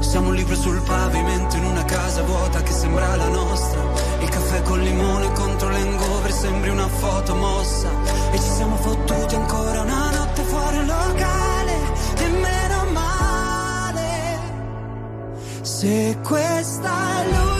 Siamo 0.00 0.28
un 0.28 0.34
libro 0.34 0.56
sul 0.56 0.80
pavimento 0.82 1.56
in 1.56 1.64
una 1.64 1.84
casa 1.84 2.22
vuota 2.22 2.62
che 2.62 2.72
sembra 2.72 3.16
la 3.16 3.28
nostra. 3.28 3.80
Il 4.20 4.28
caffè 4.28 4.62
col 4.62 4.80
limone 4.80 5.32
contro 5.32 5.68
l'engover 5.68 6.32
sembri 6.32 6.70
una 6.70 6.88
foto 6.88 7.34
mossa. 7.34 7.88
E 8.32 8.38
ci 8.38 8.50
siamo 8.50 8.76
fottuti 8.76 9.34
ancora 9.34 9.82
una 9.82 10.10
notte 10.10 10.42
fuori 10.42 10.76
un 10.78 10.86
locale. 10.86 11.72
E 12.16 12.28
meno 12.28 12.90
male. 12.92 14.38
Se 15.62 16.18
questa 16.22 17.22
è 17.22 17.26
l'ultima 17.26 17.59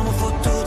fottuti 0.21 0.60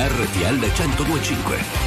RTL 0.00 0.56
1025. 0.58 1.79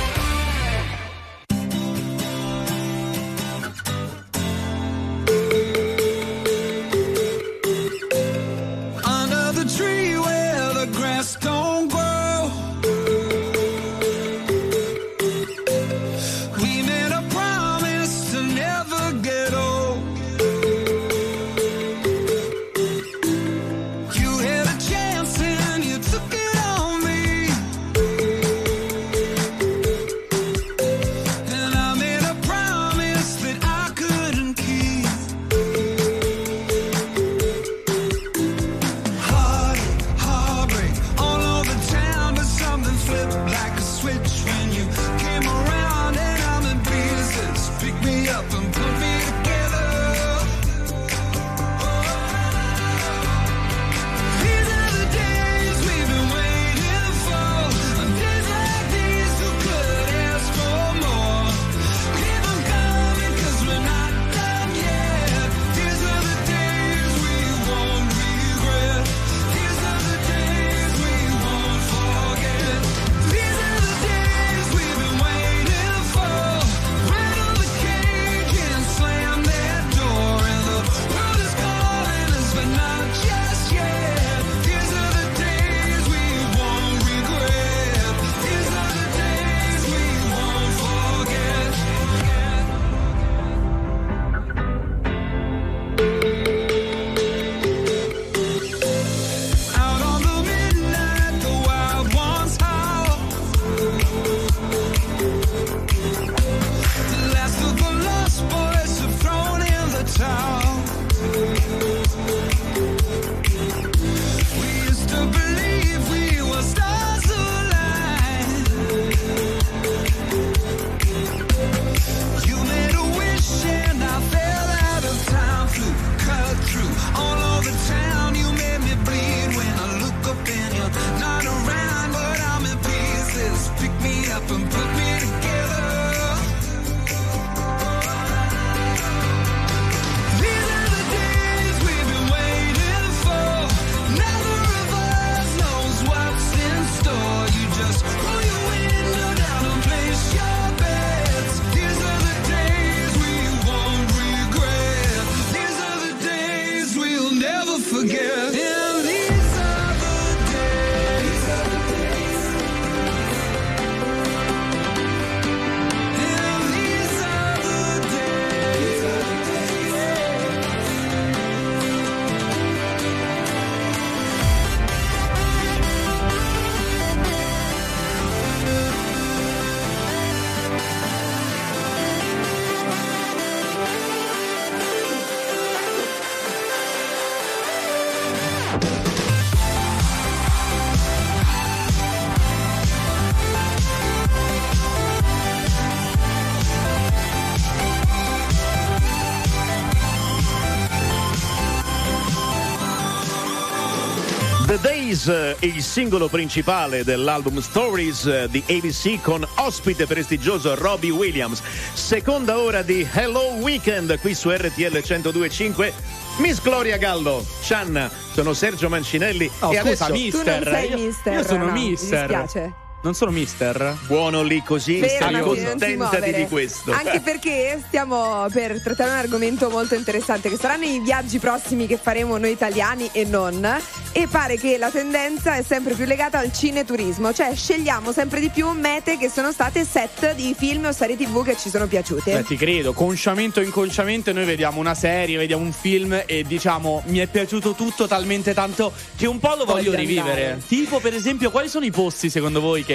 Days, 205.13 205.27
eh, 205.27 205.55
il 205.59 205.83
singolo 205.83 206.27
principale 206.27 207.03
dell'album 207.03 207.59
Stories 207.59 208.25
eh, 208.25 208.47
di 208.49 208.63
ABC 208.67 209.21
con 209.21 209.47
ospite 209.57 210.07
prestigioso 210.07 210.73
Robbie 210.73 211.11
Williams. 211.11 211.61
Seconda 211.93 212.57
ora 212.57 212.81
di 212.81 213.07
Hello 213.11 213.53
Weekend 213.59 214.19
qui 214.19 214.33
su 214.33 214.49
RTL 214.49 214.97
102.5. 214.97 215.93
Miss 216.37 216.59
Gloria 216.61 216.97
Gallo, 216.97 217.45
Cianna, 217.61 218.09
sono 218.31 218.53
Sergio 218.53 218.89
Mancinelli 218.89 219.49
Oh, 219.59 219.71
e 219.71 219.77
scusa, 219.77 220.05
adesso 220.05 220.11
mister. 220.11 220.63
Tu 220.63 220.63
non 220.63 220.73
sei 220.73 220.89
io, 220.89 220.97
mister, 220.97 221.33
io 221.33 221.43
sono 221.43 221.65
no, 221.65 221.71
mi 221.71 221.89
mister. 221.89 222.73
Non 223.03 223.13
sono 223.13 223.31
mister? 223.31 223.97
buono 224.07 224.43
lì 224.43 224.63
così, 224.63 224.99
Fermati, 224.99 225.33
non 225.33 225.55
si 225.55 225.63
contentati 225.63 225.95
muovere. 225.95 226.31
di 226.31 226.47
questo. 226.47 226.93
Anche 226.93 227.19
perché 227.19 227.83
stiamo 227.85 228.45
per 228.49 228.81
trattare 228.81 229.09
un 229.09 229.17
argomento 229.17 229.69
molto 229.69 229.93
interessante 229.93 230.49
che 230.49 230.55
saranno 230.55 230.85
i 230.85 231.01
viaggi 231.01 231.37
prossimi 231.37 231.85
che 231.85 231.97
faremo 231.97 232.37
noi 232.37 232.51
italiani 232.51 233.09
e 233.11 233.25
non 233.25 233.69
e 234.13 234.27
pare 234.27 234.57
che 234.57 234.77
la 234.77 234.89
tendenza 234.89 235.55
è 235.55 235.63
sempre 235.63 235.95
più 235.95 236.05
legata 236.05 236.37
al 236.37 236.53
cineturismo, 236.53 237.33
cioè 237.33 237.53
scegliamo 237.53 238.13
sempre 238.13 238.39
di 238.39 238.47
più 238.47 238.69
mete 238.69 239.17
che 239.17 239.29
sono 239.29 239.51
state 239.51 239.83
set 239.83 240.33
di 240.35 240.55
film 240.57 240.85
o 240.85 240.93
serie 240.93 241.17
tv 241.17 241.43
che 241.43 241.57
ci 241.57 241.69
sono 241.69 241.87
piaciute. 241.87 242.39
Eh, 242.39 242.43
ti 242.43 242.55
credo, 242.55 242.93
consciamente 242.93 243.59
o 243.59 243.63
inconsciamente 243.63 244.31
noi 244.31 244.45
vediamo 244.45 244.79
una 244.79 244.95
serie, 244.95 245.37
vediamo 245.37 245.63
un 245.63 245.73
film 245.73 246.23
e 246.25 246.43
diciamo 246.43 247.03
mi 247.07 247.19
è 247.19 247.27
piaciuto 247.27 247.73
tutto 247.73 248.07
talmente 248.07 248.53
tanto 248.53 248.93
che 249.17 249.27
un 249.27 249.39
po' 249.39 249.55
lo 249.55 249.65
voglio 249.65 249.91
Voglio 249.91 249.95
rivivere. 249.97 250.61
Tipo 250.65 250.99
per 250.99 251.13
esempio 251.13 251.51
quali 251.51 251.67
sono 251.67 251.83
i 251.83 251.91
posti 251.91 252.29
secondo 252.29 252.61
voi 252.61 252.85
che 252.85 252.92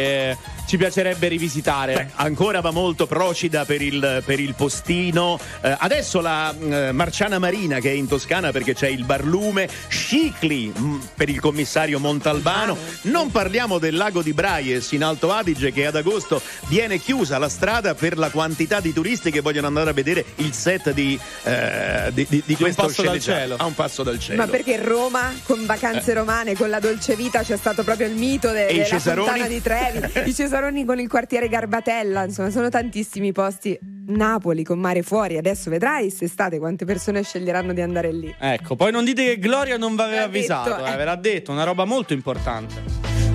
ci 0.66 0.76
piacerebbe 0.76 1.28
rivisitare? 1.28 1.94
Beh, 1.94 2.06
ancora 2.16 2.60
va 2.60 2.70
molto 2.70 3.06
procida 3.06 3.64
per 3.64 3.80
il, 3.82 4.22
per 4.24 4.38
il 4.40 4.54
postino. 4.54 5.38
Eh, 5.62 5.74
adesso 5.78 6.20
la 6.20 6.54
eh, 6.58 6.92
Marciana 6.92 7.38
Marina 7.38 7.78
che 7.80 7.90
è 7.90 7.94
in 7.94 8.06
Toscana 8.06 8.50
perché 8.52 8.74
c'è 8.74 8.88
il 8.88 9.04
barlume, 9.04 9.68
Scicli 9.88 10.68
mh, 10.74 11.08
per 11.14 11.28
il 11.28 11.40
commissario 11.40 11.98
Montalbano. 11.98 12.76
Non 13.02 13.30
parliamo 13.30 13.78
del 13.78 13.94
lago 13.96 14.22
di 14.22 14.32
Braies 14.32 14.92
in 14.92 15.02
Alto 15.04 15.32
Adige 15.32 15.72
che 15.72 15.86
ad 15.86 15.96
agosto 15.96 16.40
viene 16.66 16.98
chiusa 16.98 17.38
la 17.38 17.48
strada 17.48 17.94
per 17.94 18.16
la 18.18 18.30
quantità 18.30 18.80
di 18.80 18.92
turisti 18.92 19.30
che 19.30 19.40
vogliono 19.40 19.66
andare 19.68 19.90
a 19.90 19.92
vedere 19.92 20.24
il 20.36 20.52
set 20.52 20.92
di, 20.92 21.18
eh, 21.44 22.10
di, 22.12 22.26
di- 22.28 22.42
di 22.44 22.54
questo 22.56 22.88
sceneggiato. 22.88 23.54
A 23.56 23.64
un 23.64 23.74
passo 23.74 24.02
dal 24.02 24.18
cielo. 24.18 24.42
Ma 24.42 24.48
perché 24.48 24.76
Roma 24.82 25.32
con 25.44 25.60
Eh. 25.62 25.66
vacanze 25.66 26.12
romane, 26.14 26.54
con 26.54 26.68
la 26.68 26.78
dolce 26.80 27.16
vita 27.16 27.42
c'è 27.42 27.56
stato 27.56 27.82
proprio 27.84 28.06
il 28.06 28.14
mito 28.14 28.50
de- 28.50 28.66
della 28.66 28.84
Cesaroni? 28.84 29.28
fontana 29.28 29.48
di 29.48 29.62
Trevi, 29.62 29.87
i 30.24 30.34
Cesaroni 30.34 30.84
con 30.84 30.98
il 30.98 31.08
quartiere 31.08 31.48
Garbatella, 31.48 32.24
insomma 32.24 32.50
sono 32.50 32.68
tantissimi 32.68 33.32
posti. 33.32 33.78
Napoli 34.08 34.64
con 34.64 34.78
mare 34.78 35.02
fuori, 35.02 35.36
adesso 35.36 35.68
vedrai 35.68 36.04
quest'estate 36.04 36.58
quante 36.58 36.86
persone 36.86 37.22
sceglieranno 37.22 37.74
di 37.74 37.82
andare 37.82 38.10
lì. 38.12 38.34
Ecco, 38.38 38.74
poi 38.74 38.90
non 38.90 39.04
dite 39.04 39.24
che 39.24 39.38
Gloria 39.38 39.76
non 39.76 39.94
vi 39.94 40.00
aveva 40.00 40.22
L'ha 40.22 40.28
detto, 40.28 40.54
avvisato, 40.54 40.84
eh, 40.86 40.92
eh. 40.92 40.96
ve 40.96 41.04
l'ha 41.04 41.16
detto, 41.16 41.52
una 41.52 41.64
roba 41.64 41.84
molto 41.84 42.14
importante. 42.14 42.74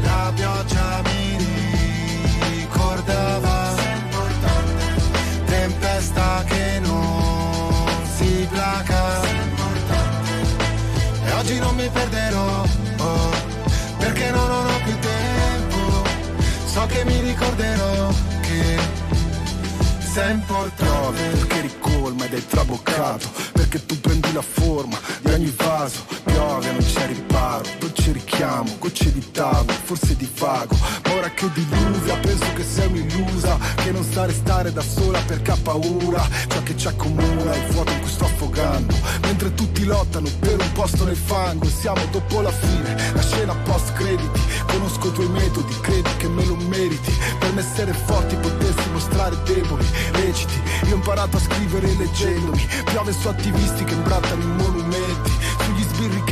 La 0.01 0.31
pioggia 0.35 1.01
mi 1.03 1.37
ricordava 2.57 3.73
Tempesta 5.45 6.43
che 6.47 6.79
non 6.81 8.07
si 8.15 8.47
placa 8.49 9.21
E 11.25 11.31
oggi 11.33 11.59
non 11.59 11.75
mi 11.75 11.87
perderò 11.87 12.63
oh, 12.97 13.31
Perché 13.97 14.29
non 14.31 14.51
ho 14.51 14.65
più 14.83 14.91
tempo 14.99 15.02
So 16.73 16.87
che 16.87 17.05
mi 17.05 17.21
ricorderò 17.21 18.07
che 18.41 18.77
sei 19.99 20.31
importante 20.31 21.21
Perché 21.21 21.61
ricolma 21.61 22.25
ed 22.25 22.33
è 22.33 22.43
traboccato. 22.47 23.29
Perché 23.51 23.85
tu 23.85 23.99
prendi 23.99 24.33
la 24.33 24.41
forma 24.41 24.97
di 25.21 25.31
ogni 25.33 25.53
vaso. 25.55 26.03
Piove, 26.23 26.71
non 26.71 26.83
c'è 26.83 27.05
riparo 27.05 27.82
Dolce 28.03 28.11
richiamo, 28.19 28.75
gocce 28.79 29.13
di 29.13 29.31
tavolo 29.31 29.71
Forse 29.71 30.17
di 30.17 30.29
vago 30.37 30.75
Ma 31.05 31.13
ora 31.13 31.29
che 31.29 31.49
diluvia 31.53 32.17
penso 32.17 32.51
che 32.53 32.63
sei 32.63 32.87
un'illusa 32.87 33.57
Che 33.75 33.91
non 33.91 34.03
sta 34.03 34.23
a 34.23 34.25
restare 34.25 34.73
da 34.73 34.81
sola 34.81 35.19
perché 35.25 35.51
ha 35.51 35.57
paura. 35.63 36.27
Ciò 36.47 36.63
che 36.63 36.75
ci 36.75 36.87
accomuna 36.87 37.53
è 37.53 37.57
il 37.57 37.71
vuoto 37.71 37.91
in 37.93 38.01
cui 38.01 38.09
sto 38.09 38.25
affogando. 38.25 38.93
Mentre 39.21 39.53
tutti 39.53 39.85
lottano 39.85 40.27
per 40.39 40.59
un 40.59 40.71
posto 40.73 41.05
nel 41.05 41.15
fango 41.15 41.65
Siamo 41.65 42.01
dopo 42.11 42.41
la 42.41 42.51
fine, 42.51 43.13
la 43.13 43.21
scena 43.21 43.55
post 43.63 43.93
crediti. 43.93 44.41
Conosco 44.67 45.07
i 45.07 45.11
tuoi 45.13 45.29
metodi, 45.29 45.73
credi 45.79 46.09
che 46.17 46.27
me 46.27 46.43
lo 46.43 46.55
meriti. 46.55 47.13
Per 47.39 47.53
me 47.53 47.61
essere 47.61 47.93
forti 47.93 48.35
potessi 48.35 48.89
mostrare 48.91 49.37
deboli 49.45 49.85
Reciti, 50.11 50.59
io 50.87 50.93
ho 50.93 50.95
imparato 50.95 51.37
a 51.37 51.39
scrivere 51.39 51.87
leggendomi. 51.95 52.67
Piove 52.83 53.13
su 53.13 53.29
attivisti 53.29 53.85
che 53.85 53.93
imbrattano 53.93 54.41
i 54.41 54.47
monumenti 54.47 55.32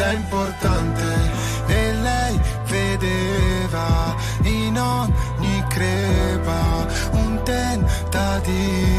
sei 0.00 0.16
importante 0.16 1.04
E 1.66 1.92
lei 1.92 2.40
vedeva 2.64 4.16
in 4.44 4.78
ogni 4.78 5.64
crepa 5.68 6.86
Un 7.12 7.42
tentativo 7.44 8.89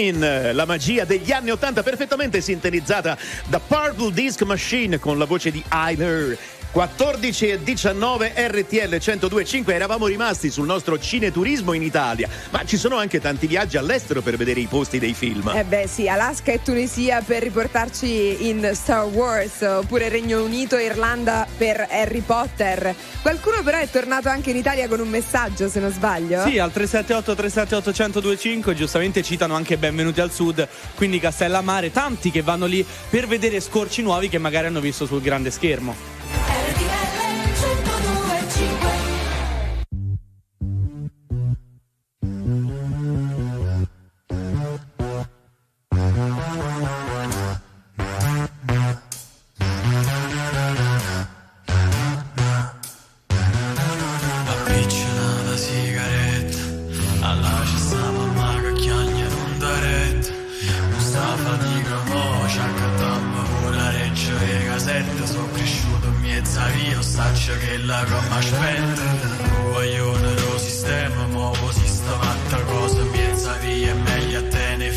Dopamine, 0.00 0.54
la 0.54 0.64
magia 0.64 1.04
degli 1.04 1.30
anni 1.30 1.50
80 1.50 1.82
perfettamente 1.82 2.40
sintonizzata 2.40 3.18
da 3.46 3.60
Purple 3.60 4.12
Disc 4.12 4.40
Machine 4.42 4.98
con 4.98 5.18
la 5.18 5.26
voce 5.26 5.50
di 5.50 5.62
Eiler. 5.70 6.38
14 6.72 7.48
e 7.48 7.62
19 7.64 8.32
RTL 8.36 8.90
1025 8.90 9.74
eravamo 9.74 10.06
rimasti 10.06 10.50
sul 10.50 10.66
nostro 10.66 11.00
cineturismo 11.00 11.72
in 11.72 11.82
Italia, 11.82 12.28
ma 12.50 12.64
ci 12.64 12.76
sono 12.76 12.96
anche 12.96 13.20
tanti 13.20 13.48
viaggi 13.48 13.76
all'estero 13.76 14.22
per 14.22 14.36
vedere 14.36 14.60
i 14.60 14.66
posti 14.66 15.00
dei 15.00 15.12
film. 15.12 15.48
Eh 15.48 15.64
beh 15.64 15.88
sì, 15.88 16.08
Alaska 16.08 16.52
e 16.52 16.62
Tunisia 16.62 17.22
per 17.22 17.42
riportarci 17.42 18.48
in 18.48 18.70
Star 18.74 19.04
Wars, 19.06 19.62
oppure 19.62 20.08
Regno 20.08 20.44
Unito 20.44 20.76
e 20.76 20.84
Irlanda 20.84 21.44
per 21.56 21.88
Harry 21.90 22.20
Potter. 22.20 22.94
Qualcuno 23.20 23.62
però 23.64 23.78
è 23.78 23.90
tornato 23.90 24.28
anche 24.28 24.50
in 24.50 24.56
Italia 24.56 24.86
con 24.86 25.00
un 25.00 25.08
messaggio, 25.08 25.68
se 25.68 25.80
non 25.80 25.90
sbaglio. 25.90 26.44
Sì, 26.44 26.58
al 26.58 26.70
378 26.70 27.34
378 27.34 27.90
1025 27.90 28.74
giustamente 28.76 29.24
citano 29.24 29.56
anche 29.56 29.76
Benvenuti 29.76 30.20
al 30.20 30.30
Sud, 30.30 30.68
quindi 30.94 31.18
Castellammare, 31.18 31.90
tanti 31.90 32.30
che 32.30 32.42
vanno 32.42 32.66
lì 32.66 32.86
per 33.08 33.26
vedere 33.26 33.58
scorci 33.58 34.02
nuovi 34.02 34.28
che 34.28 34.38
magari 34.38 34.68
hanno 34.68 34.80
visto 34.80 35.04
sul 35.04 35.20
grande 35.20 35.50
schermo. 35.50 36.19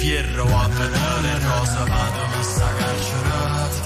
Fierro 0.04 0.44
a 0.44 0.68
vedere 0.68 1.32
rosa 1.48 1.84
vado 1.86 2.24
ma 2.32 2.42
sta 2.42 2.70
carcerata 2.78 3.82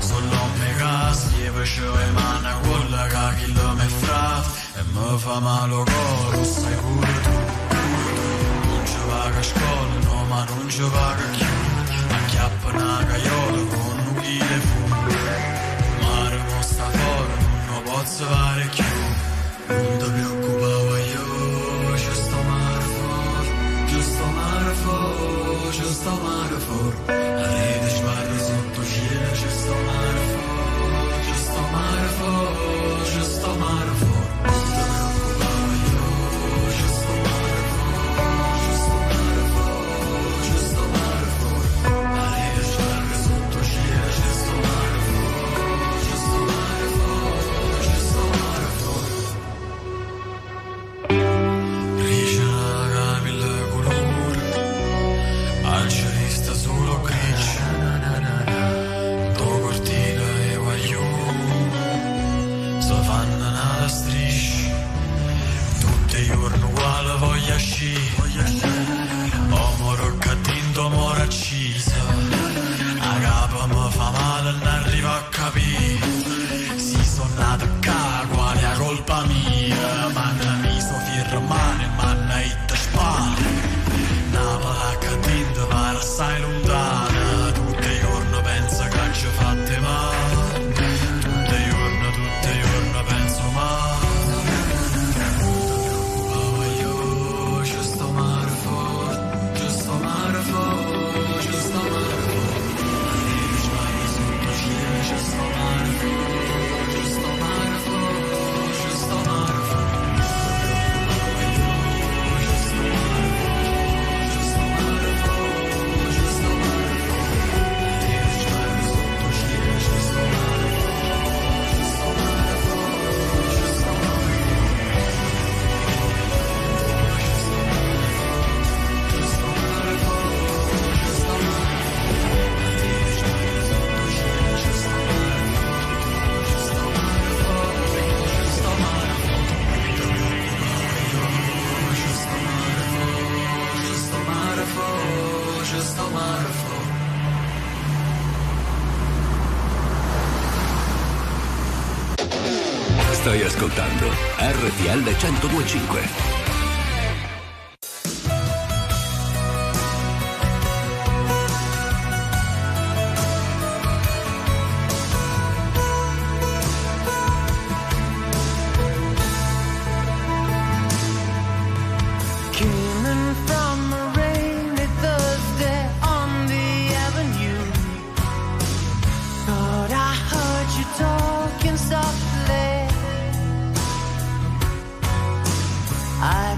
Solo 0.00 0.40
me 0.58 0.70
casti 0.76 1.44
e 1.46 1.50
facevo 1.50 1.96
le 1.96 2.10
mani 2.10 2.52
con 2.64 2.90
la 2.90 3.06
che 3.38 3.46
lo 3.46 3.68
me 3.78 3.88
frate 4.02 4.48
e 4.78 4.82
mi 4.92 5.18
fa 5.18 5.38
male 5.40 5.68
lo 5.72 5.84
coro, 5.84 6.44
sai 6.44 6.74
pure 6.82 7.14
tu. 7.24 7.36
Non 8.68 8.82
ci 8.90 9.00
vaga 9.08 9.38
a 9.38 9.42
scuola, 9.50 9.96
no 10.08 10.24
ma 10.30 10.44
non 10.44 10.68
ci 10.68 10.82
vaga 10.96 11.24
più 11.36 11.46
Acchiappa 12.16 12.68
una 12.68 13.04
caiola 13.08 13.62
con 13.72 13.96
un 14.08 14.20
chile 14.20 14.58
fu. 14.68 14.80
Mare 16.02 16.38
mo 16.48 16.62
sta 16.62 16.86
fuori, 16.96 17.34
non 17.68 17.82
posso 17.84 18.24
fare 18.24 18.64
più 18.74 18.84
Non 19.68 19.98
ti 19.98 20.10
preoccupare 20.10 21.01
fuori, 26.02 26.58
ci 26.58 27.81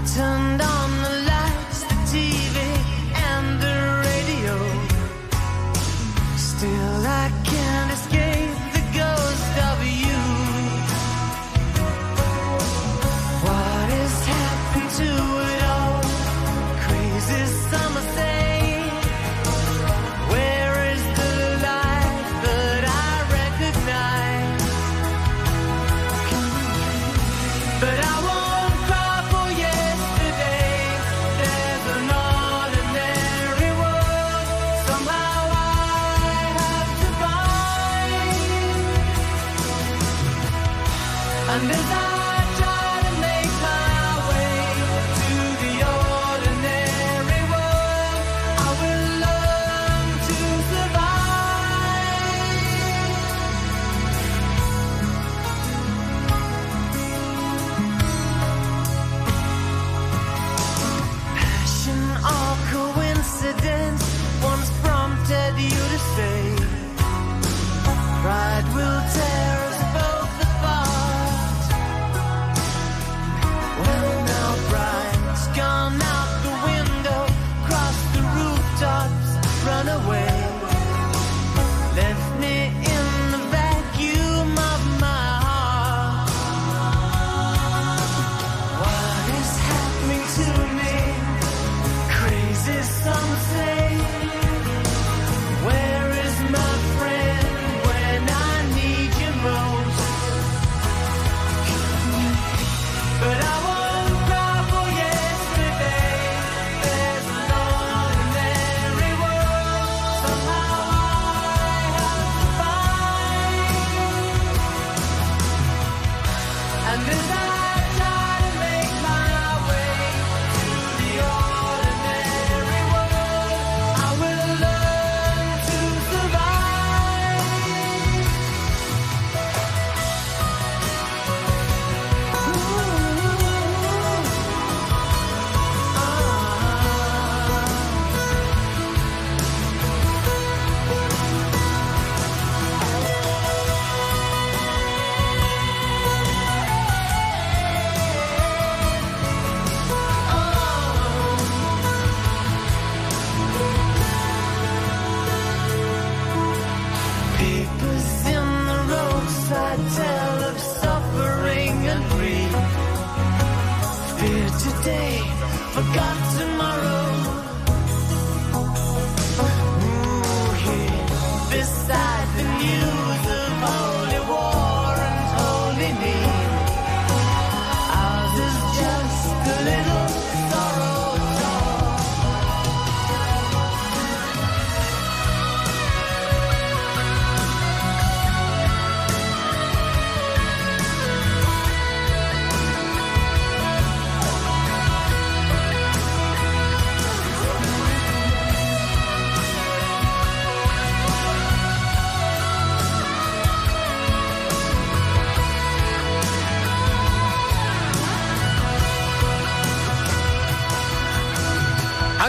turned 0.05 0.64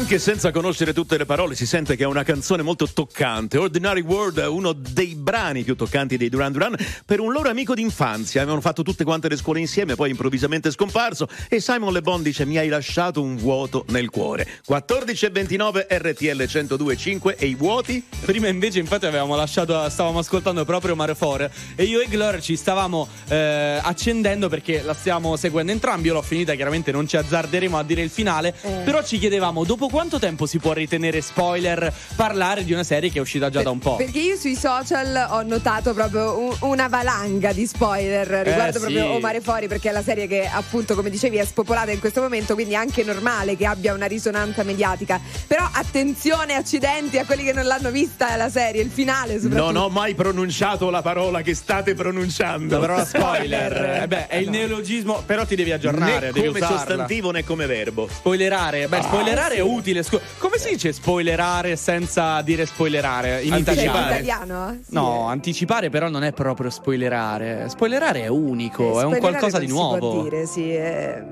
Anche 0.07 0.21
senza 0.21 0.53
conoscere 0.53 0.93
tutte 0.93 1.19
le 1.19 1.25
parole 1.25 1.57
si 1.57 1.67
sente 1.67 1.97
che 1.97 2.05
è 2.05 2.07
una 2.07 2.23
canzone 2.23 2.63
molto 2.63 2.87
toccante. 2.87 3.59
Ordinary 3.59 4.03
World 4.03 4.39
è 4.39 4.47
uno 4.47 4.71
dei 4.73 5.17
brani 5.17 5.65
più 5.65 5.75
toccanti 5.75 6.17
dei 6.17 6.29
Duran 6.29 6.53
Duran 6.53 6.77
per 7.05 7.19
un 7.19 7.33
loro 7.33 7.49
amico 7.49 7.75
d'infanzia. 7.75 8.41
Avevano 8.43 8.61
fatto 8.61 8.85
tutte 8.85 9.03
quante 9.03 9.29
le 9.29 9.35
scuole 9.35 9.59
insieme, 9.59 9.97
poi 9.97 10.11
improvvisamente 10.11 10.69
è 10.69 10.71
scomparso 10.71 11.27
e 11.49 11.59
Simon 11.59 11.93
Le 11.93 12.03
Bon 12.03 12.23
dice 12.23 12.45
mi 12.45 12.57
hai 12.57 12.69
lasciato 12.69 13.21
un 13.21 13.37
vuoto 13.37 13.85
nel 13.89 14.09
cuore. 14.09 14.47
14.29 14.69 15.87
RTL 15.89 16.43
102.5 16.43 17.35
e 17.37 17.47
i 17.47 17.57
vuoti? 17.57 18.01
Prima 18.25 18.47
invece 18.47 18.79
infatti 18.79 19.07
avevamo 19.07 19.35
lasciato, 19.35 19.91
stavamo 19.91 20.21
ascoltando 20.21 20.65
proprio 20.65 20.95
Marefore 20.95 21.51
e 21.75 21.83
io 21.83 21.99
e 21.99 22.07
Gloria 22.07 22.39
ci 22.41 22.55
stavamo 22.55 23.09
eh, 23.27 23.81
accendendo 23.83 24.49
perché 24.49 24.83
la 24.83 24.95
stiamo 24.95 25.35
seguendo 25.35 25.73
entrambi, 25.73 26.07
io 26.07 26.13
l'ho 26.15 26.23
finita, 26.23 26.55
chiaramente 26.55 26.93
non 26.93 27.09
ci 27.09 27.17
azzarderemo 27.17 27.77
a 27.77 27.83
dire 27.83 28.03
il 28.03 28.11
finale, 28.11 28.55
Eh. 28.63 28.83
però 28.85 29.03
ci 29.03 29.19
chiedevamo 29.19 29.65
dopo 29.65 29.95
quanto 29.97 30.19
tempo 30.19 30.45
si 30.45 30.59
può 30.59 30.75
ritenere 30.75 31.23
spoiler 31.23 31.91
parlare 32.17 32.65
di 32.65 32.75
una 32.75 32.85
serie 32.85 33.09
che 33.11 33.17
è 33.17 33.21
uscita 33.23 33.49
già 33.49 33.63
da 33.63 33.71
un 33.71 33.79
po'? 33.79 33.97
Perché 33.97 34.19
io 34.19 34.37
sui 34.37 34.55
social 34.55 35.27
ho 35.31 35.41
notato 35.41 35.95
proprio 35.95 36.39
un- 36.39 36.55
una 36.69 36.87
valanga 36.89 37.51
di 37.55 37.67
spoiler 37.67 38.27
riguardo 38.29 38.73
sì. 38.75 38.79
proprio 38.81 39.13
Omare 39.13 39.41
Fori, 39.41 39.69
perché 39.69 39.89
è 39.89 39.93
la 39.93 40.03
serie 40.03 40.27
che 40.27 40.47
appunto, 40.47 40.95
come 40.95 41.09
dicevi, 41.09 41.39
è 41.39 41.47
spopolata 41.47 41.93
in 41.93 41.99
questo 41.99 42.21
momento, 42.21 42.53
quindi 42.53 42.75
è 42.75 42.77
anche 42.77 43.05
normale 43.05 43.57
che 43.57 43.65
abbia 43.65 43.95
una 43.95 44.05
risonanza 44.05 44.63
mediatica. 44.65 45.19
Però 45.47 45.67
attenzione, 45.73 46.53
accidenti 46.57 47.17
a 47.19 47.25
quelli 47.25 47.45
che 47.45 47.55
non 47.55 47.65
l'hanno 47.65 47.91
vista 47.91 48.37
la 48.37 48.51
serie, 48.51 48.83
il 48.83 48.91
finale 48.91 49.41
soprattutto. 49.41 49.73
Non 49.73 49.77
ho 49.83 49.89
mai 49.89 50.15
pronunciato 50.15 50.91
la 50.91 51.01
parola 51.01 51.41
che 51.41 51.55
state 51.55 51.95
pronunciando. 51.95 52.75
La 52.75 52.81
parola 52.87 53.05
spoiler, 53.07 54.01
eh 54.03 54.07
beh, 54.09 54.27
è 54.27 54.37
il 54.37 54.51
neologismo, 54.51 55.23
però 55.25 55.47
ti 55.47 55.57
devi 55.57 55.73
aggiornare, 55.73 56.27
né 56.27 56.33
devi 56.33 56.49
come 56.49 56.59
usarla. 56.59 56.77
sostantivo 56.81 57.31
né 57.31 57.45
come 57.45 57.65
verbo. 57.65 58.07
Spoilerare, 58.13 58.89
beh, 58.89 58.99
Ah, 58.99 59.03
spoilerare 59.03 59.55
sì. 59.55 59.61
è 59.61 59.63
utile. 59.63 59.85
Scu- 60.03 60.21
come 60.39 60.59
si 60.59 60.71
dice 60.71 60.93
spoilerare 60.93 61.77
senza 61.77 62.41
dire 62.43 62.67
spoilerare 62.67 63.43
in 63.43 63.49
Cioè, 63.49 63.57
in 63.57 63.63
italiano? 63.63 63.99
italiano? 64.07 64.79
Sì. 64.87 64.95
No, 64.95 65.27
anticipare 65.29 65.91
però 65.91 66.09
non 66.09 66.23
è 66.25 66.33
proprio 66.33 66.71
spoilerare. 66.71 67.69
Spoilerare 67.69 68.23
è 68.23 68.29
unico, 68.29 69.01
è 69.01 69.05
un 69.05 69.19
qualcosa 69.19 69.59
di 69.59 69.67
non 69.67 69.93
si 69.93 69.99
può 69.99 69.99
nuovo. 69.99 70.23
dire, 70.23 70.47
sì. 70.47 70.75
eh, 70.75 71.23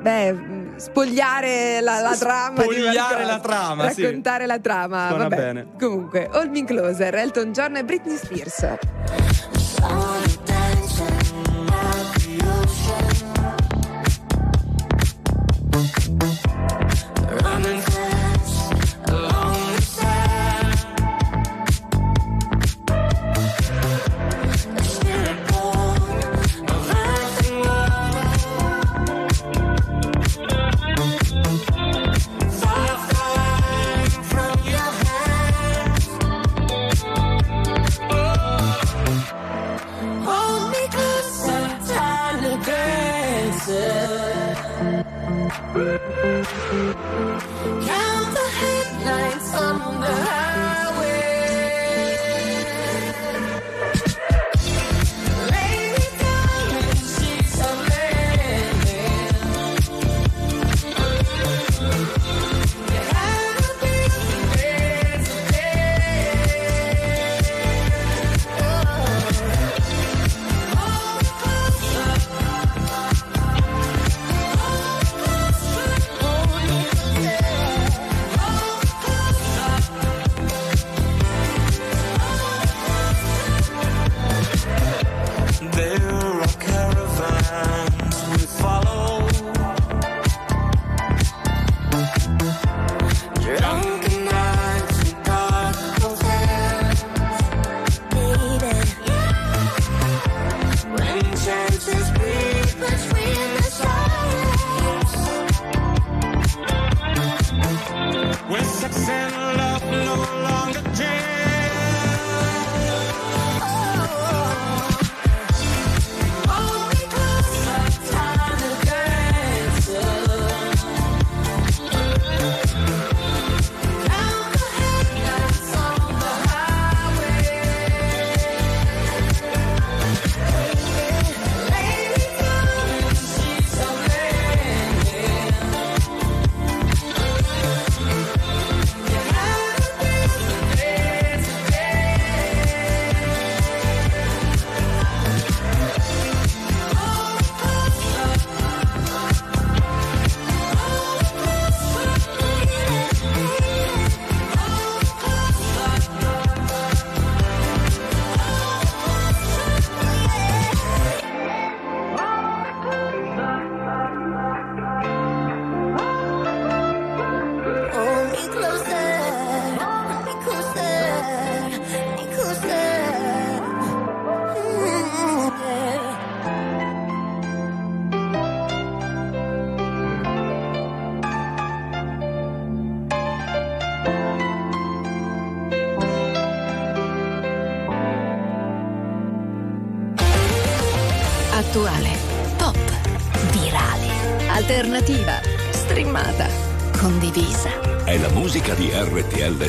beh, 0.00 0.36
spogliare 0.76 1.80
la, 1.80 2.00
la 2.00 2.16
trama. 2.16 2.62
Spogliare 2.62 3.24
la 3.24 3.38
trama, 3.40 3.90
sì. 3.90 4.02
Raccontare 4.02 4.46
la 4.46 4.58
trama. 4.58 5.06
Suona 5.08 5.22
vabbè. 5.28 5.36
bene. 5.36 5.66
Comunque, 5.78 6.28
Hold 6.32 6.50
Me 6.50 6.64
Closer, 6.64 7.14
Elton 7.14 7.52
John 7.52 7.76
e 7.76 7.84
Britney 7.84 8.16
Spears. 8.16 8.66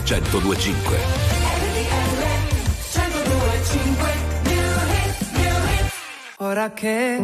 1025. 0.08 0.98
Ora 6.38 6.72
che 6.72 7.18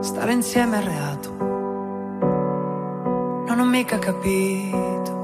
stare 0.00 0.32
insieme 0.32 0.78
è 0.78 0.82
reato, 0.82 1.36
non 3.46 3.58
ho 3.60 3.64
mica 3.66 3.98
capito 3.98 5.14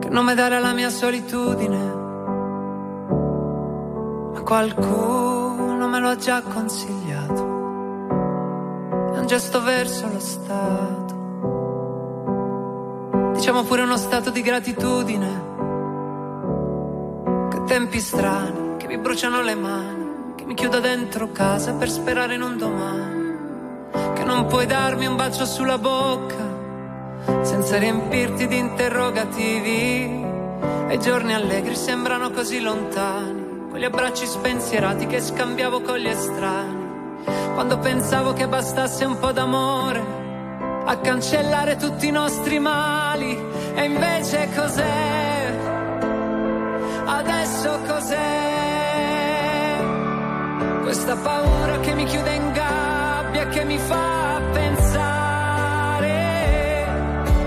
che 0.00 0.08
nome 0.08 0.34
dare 0.34 0.56
alla 0.56 0.72
mia 0.72 0.88
solitudine, 0.88 1.94
ma 4.32 4.40
qualcuno 4.40 5.88
me 5.88 5.98
lo 5.98 6.08
ha 6.08 6.16
già 6.16 6.40
consigliato. 6.40 7.50
È 9.12 9.18
un 9.18 9.26
gesto 9.26 9.60
verso 9.62 10.08
lo 10.10 10.20
Stato, 10.20 11.01
diciamo 13.52 13.68
pure 13.68 13.82
uno 13.82 13.98
stato 13.98 14.30
di 14.30 14.40
gratitudine. 14.40 15.50
Che 17.50 17.64
tempi 17.64 18.00
strani 18.00 18.76
che 18.78 18.86
mi 18.86 18.96
bruciano 18.96 19.42
le 19.42 19.54
mani, 19.54 20.34
che 20.36 20.46
mi 20.46 20.54
chiudo 20.54 20.80
dentro 20.80 21.30
casa 21.32 21.74
per 21.74 21.90
sperare 21.90 22.34
in 22.36 22.40
un 22.40 22.56
domani. 22.56 23.90
Che 24.14 24.24
non 24.24 24.46
puoi 24.46 24.64
darmi 24.64 25.04
un 25.04 25.16
bacio 25.16 25.44
sulla 25.44 25.76
bocca 25.76 26.50
senza 27.42 27.76
riempirti 27.76 28.46
di 28.46 28.56
interrogativi. 28.56 30.24
E 30.88 30.98
giorni 30.98 31.34
allegri 31.34 31.76
sembrano 31.76 32.30
così 32.30 32.58
lontani, 32.58 33.68
quegli 33.68 33.84
abbracci 33.84 34.24
spensierati 34.24 35.06
che 35.06 35.20
scambiavo 35.20 35.82
con 35.82 35.98
gli 35.98 36.08
estranei. 36.08 37.20
Quando 37.52 37.78
pensavo 37.80 38.32
che 38.32 38.48
bastasse 38.48 39.04
un 39.04 39.18
po' 39.18 39.32
d'amore 39.32 40.21
a 40.92 40.98
cancellare 40.98 41.76
tutti 41.76 42.06
i 42.08 42.10
nostri 42.10 42.58
mali, 42.58 43.34
e 43.74 43.84
invece 43.84 44.46
cos'è? 44.54 45.58
Adesso 47.06 47.80
cos'è? 47.86 48.30
Questa 50.82 51.16
paura 51.16 51.80
che 51.80 51.94
mi 51.94 52.04
chiude 52.04 52.34
in 52.34 52.52
gabbia, 52.52 53.46
che 53.48 53.64
mi 53.64 53.78
fa 53.78 54.38
pensare 54.52 54.90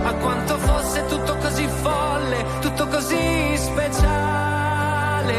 a 0.03 0.13
quanto 0.13 0.57
fosse 0.57 1.05
tutto 1.05 1.35
così 1.35 1.67
folle, 1.67 2.45
tutto 2.61 2.87
così 2.87 3.57
speciale. 3.57 5.33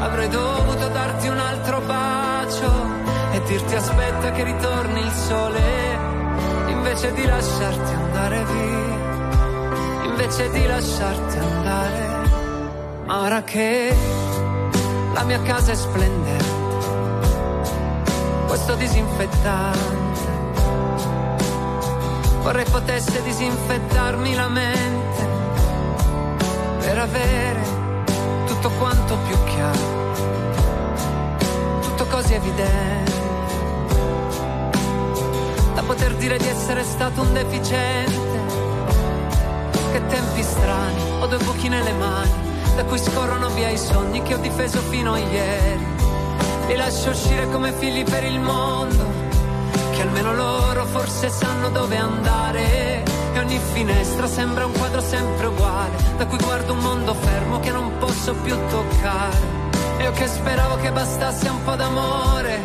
Avrei 0.00 0.28
dovuto 0.30 0.88
darti 0.88 1.28
un 1.28 1.38
altro 1.38 1.80
bacio 1.82 2.72
e 3.32 3.42
dirti 3.42 3.74
aspetta 3.74 4.30
che 4.30 4.42
ritorni 4.42 5.00
il 5.00 5.10
sole, 5.10 5.91
invece 6.82 7.12
di 7.12 7.24
lasciarti 7.24 7.94
andare 7.94 8.44
via, 8.44 10.04
invece 10.04 10.50
di 10.50 10.66
lasciarti 10.66 11.38
andare. 11.38 12.10
Ma 13.04 13.20
ora 13.20 13.42
che 13.44 13.94
la 15.14 15.22
mia 15.22 15.40
casa 15.42 15.70
è 15.70 15.74
splendente, 15.76 16.44
questo 18.48 18.74
disinfettante 18.74 20.30
vorrei 22.42 22.64
potesse 22.64 23.22
disinfettarmi 23.22 24.34
la 24.34 24.48
mente 24.48 25.28
per 26.80 26.98
avere 26.98 27.62
tutto 28.46 28.70
quanto 28.70 29.16
più 29.28 29.36
chiaro, 29.44 30.10
tutto 31.80 32.06
così 32.06 32.34
evidente, 32.34 33.11
poter 35.86 36.14
dire 36.14 36.38
di 36.38 36.48
essere 36.48 36.84
stato 36.84 37.20
un 37.20 37.32
deficiente. 37.32 38.40
Che 39.92 40.06
tempi 40.06 40.42
strani, 40.42 41.02
ho 41.20 41.26
due 41.26 41.38
buchi 41.38 41.68
nelle 41.68 41.92
mani, 41.92 42.30
da 42.76 42.84
cui 42.84 42.98
scorrono 42.98 43.48
via 43.50 43.68
i 43.68 43.78
sogni 43.78 44.22
che 44.22 44.34
ho 44.34 44.38
difeso 44.38 44.80
fino 44.80 45.12
a 45.12 45.18
ieri. 45.18 45.86
Li 46.68 46.76
lascio 46.76 47.10
uscire 47.10 47.50
come 47.50 47.72
figli 47.72 48.02
per 48.04 48.24
il 48.24 48.40
mondo, 48.40 49.04
che 49.92 50.02
almeno 50.02 50.34
loro 50.34 50.86
forse 50.86 51.28
sanno 51.28 51.68
dove 51.68 51.96
andare. 51.96 53.02
E 53.34 53.38
ogni 53.38 53.58
finestra 53.72 54.26
sembra 54.26 54.66
un 54.66 54.72
quadro 54.72 55.00
sempre 55.00 55.46
uguale, 55.46 55.96
da 56.16 56.26
cui 56.26 56.38
guardo 56.38 56.72
un 56.72 56.78
mondo 56.78 57.14
fermo 57.14 57.60
che 57.60 57.70
non 57.70 57.92
posso 57.98 58.34
più 58.34 58.56
toccare. 58.68 59.60
Io 60.00 60.12
che 60.12 60.26
speravo 60.26 60.76
che 60.76 60.90
bastasse 60.90 61.48
un 61.48 61.62
po' 61.64 61.74
d'amore, 61.74 62.60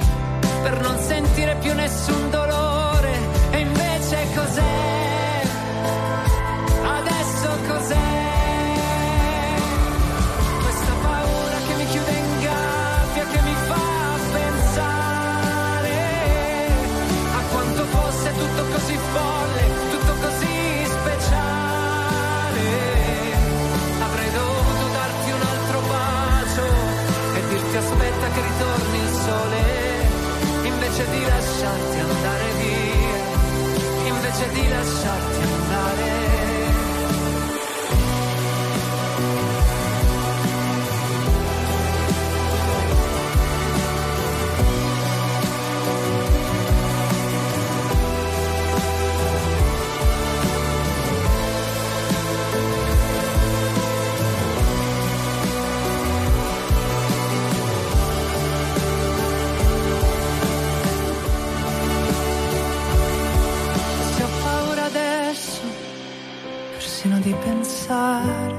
per 0.62 0.80
non 0.82 0.98
sentire 1.00 1.56
più 1.60 1.74
nessun 1.74 2.30
dolore. 2.30 2.47
Sole, 29.28 29.62
invece 30.64 31.10
di 31.10 31.22
lasciarti 31.26 32.00
andare 32.00 32.52
via, 32.60 34.08
invece 34.08 34.50
di 34.54 34.70
lasciarti 34.70 35.42
andare. 35.42 36.17
Pensare, 67.48 68.56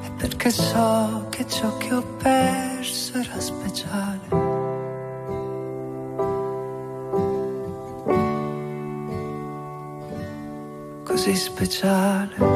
è 0.00 0.10
perché 0.16 0.50
so 0.50 1.26
che 1.28 1.46
ciò 1.46 1.76
che 1.76 1.92
ho 1.92 2.02
perso 2.16 3.18
era 3.18 3.38
speciale. 3.38 4.28
Così 11.04 11.34
speciale. 11.36 12.49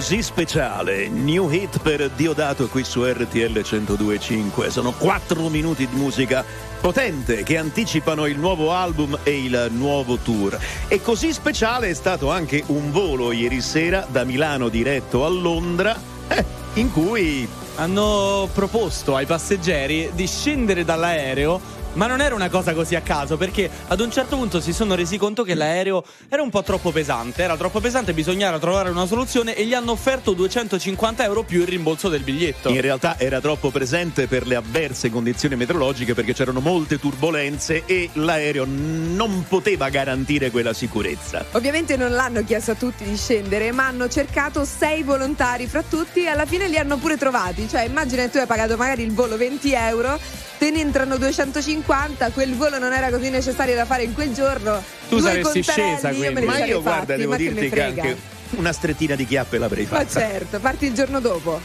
Così 0.00 0.22
speciale, 0.22 1.08
new 1.08 1.50
hit 1.50 1.78
per 1.80 2.08
Diodato 2.12 2.68
qui 2.68 2.84
su 2.84 3.04
RTL 3.04 3.58
102.5. 3.58 4.68
Sono 4.68 4.92
4 4.92 5.50
minuti 5.50 5.86
di 5.86 5.94
musica 5.94 6.42
potente 6.80 7.42
che 7.42 7.58
anticipano 7.58 8.24
il 8.24 8.38
nuovo 8.38 8.72
album 8.72 9.18
e 9.24 9.44
il 9.44 9.68
nuovo 9.72 10.16
tour. 10.16 10.58
E 10.88 11.02
così 11.02 11.34
speciale 11.34 11.90
è 11.90 11.92
stato 11.92 12.30
anche 12.30 12.62
un 12.68 12.90
volo 12.90 13.30
ieri 13.30 13.60
sera 13.60 14.06
da 14.10 14.24
Milano 14.24 14.70
diretto 14.70 15.26
a 15.26 15.28
Londra, 15.28 15.94
eh, 16.28 16.44
in 16.76 16.90
cui 16.90 17.46
hanno 17.74 18.48
proposto 18.54 19.16
ai 19.16 19.26
passeggeri 19.26 20.12
di 20.14 20.26
scendere 20.26 20.82
dall'aereo. 20.82 21.60
Ma 21.94 22.06
non 22.06 22.20
era 22.20 22.34
una 22.34 22.48
cosa 22.48 22.72
così 22.72 22.94
a 22.94 23.00
caso, 23.00 23.36
perché 23.36 23.68
ad 23.88 24.00
un 24.00 24.10
certo 24.10 24.36
punto 24.36 24.60
si 24.60 24.72
sono 24.72 24.94
resi 24.94 25.18
conto 25.18 25.42
che 25.42 25.54
l'aereo 25.54 26.04
era 26.28 26.42
un 26.42 26.50
po' 26.50 26.62
troppo 26.62 26.92
pesante. 26.92 27.42
Era 27.42 27.56
troppo 27.56 27.80
pesante, 27.80 28.12
bisognava 28.12 28.58
trovare 28.58 28.90
una 28.90 29.06
soluzione 29.06 29.54
e 29.54 29.64
gli 29.64 29.74
hanno 29.74 29.92
offerto 29.92 30.32
250 30.32 31.24
euro 31.24 31.42
più 31.42 31.60
il 31.60 31.66
rimbolso 31.66 32.08
del 32.08 32.22
biglietto. 32.22 32.68
In 32.68 32.80
realtà 32.80 33.18
era 33.18 33.40
troppo 33.40 33.70
presente 33.70 34.26
per 34.28 34.46
le 34.46 34.54
avverse 34.54 35.10
condizioni 35.10 35.56
meteorologiche 35.56 36.14
perché 36.14 36.32
c'erano 36.32 36.60
molte 36.60 36.98
turbulenze 36.98 37.82
e 37.86 38.10
l'aereo 38.12 38.64
non 38.66 39.44
poteva 39.48 39.88
garantire 39.88 40.50
quella 40.50 40.72
sicurezza. 40.72 41.44
Ovviamente 41.52 41.96
non 41.96 42.12
l'hanno 42.12 42.44
chiesto 42.44 42.72
a 42.72 42.74
tutti 42.74 43.04
di 43.04 43.16
scendere, 43.16 43.72
ma 43.72 43.86
hanno 43.86 44.08
cercato 44.08 44.64
sei 44.64 45.02
volontari 45.02 45.66
fra 45.66 45.82
tutti 45.82 46.22
e 46.22 46.28
alla 46.28 46.46
fine 46.46 46.68
li 46.68 46.78
hanno 46.78 46.96
pure 46.98 47.16
trovati. 47.16 47.68
Cioè, 47.68 47.82
immagina 47.82 48.22
che 48.22 48.30
tu 48.30 48.38
hai 48.38 48.46
pagato 48.46 48.76
magari 48.76 49.02
il 49.02 49.12
volo 49.12 49.36
20 49.36 49.72
euro, 49.72 50.18
te 50.60 50.70
ne 50.70 50.80
entrano 50.80 51.16
250, 51.16 52.32
quel 52.32 52.54
volo 52.54 52.78
non 52.78 52.92
era 52.92 53.08
così 53.08 53.30
necessario 53.30 53.74
da 53.74 53.86
fare 53.86 54.02
in 54.02 54.12
quel 54.12 54.34
giorno. 54.34 54.82
Tu 55.08 55.18
Due 55.18 55.22
saresti 55.22 55.62
scesa, 55.62 56.10
quindi. 56.10 56.44
Ma 56.44 56.62
io 56.62 56.82
guarda, 56.82 57.06
fatti, 57.06 57.18
devo 57.18 57.30
ma 57.30 57.36
che 57.36 57.42
dirti 57.44 57.60
che 57.60 57.68
frega. 57.70 58.02
anche 58.02 58.16
una 58.56 58.72
strettina 58.72 59.14
di 59.14 59.24
chiappe 59.24 59.56
l'avrei 59.56 59.86
Ma 59.88 60.04
fatta. 60.04 60.20
certo, 60.20 60.60
parti 60.60 60.84
il 60.84 60.92
giorno 60.92 61.18
dopo. 61.18 61.58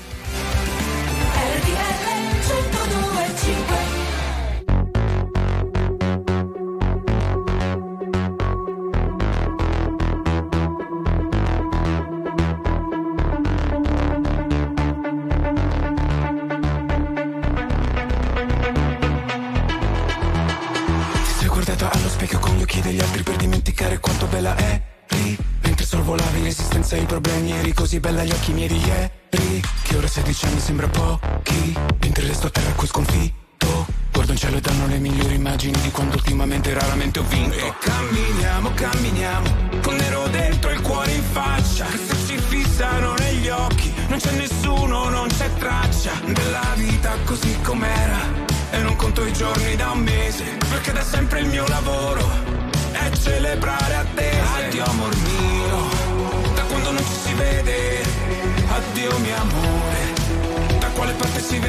Bella 28.05 28.21
agli 28.21 28.31
occhi 28.33 28.53
miei 28.53 28.67
di 28.67 28.77
ieri 28.85 29.14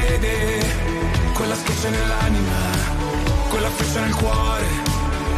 vede 0.07 0.65
Quella 1.33 1.55
schiaccia 1.55 1.89
nell'anima 1.89 2.55
Quella 3.49 3.69
freccia 3.69 3.99
nel 4.01 4.15
cuore 4.15 4.65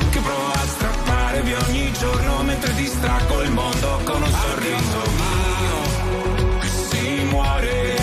Che 0.10 0.20
provo 0.20 0.52
a 0.52 0.68
strappare 0.68 1.42
via 1.42 1.58
ogni 1.68 1.92
giorno 1.94 2.44
Mentre 2.44 2.74
distraggo 2.76 3.42
il 3.42 3.52
mondo 3.52 4.00
con 4.04 4.22
un 4.22 4.32
sorriso 4.32 5.02
mio. 5.18 6.68
Si 6.90 7.24
muore 7.30 7.99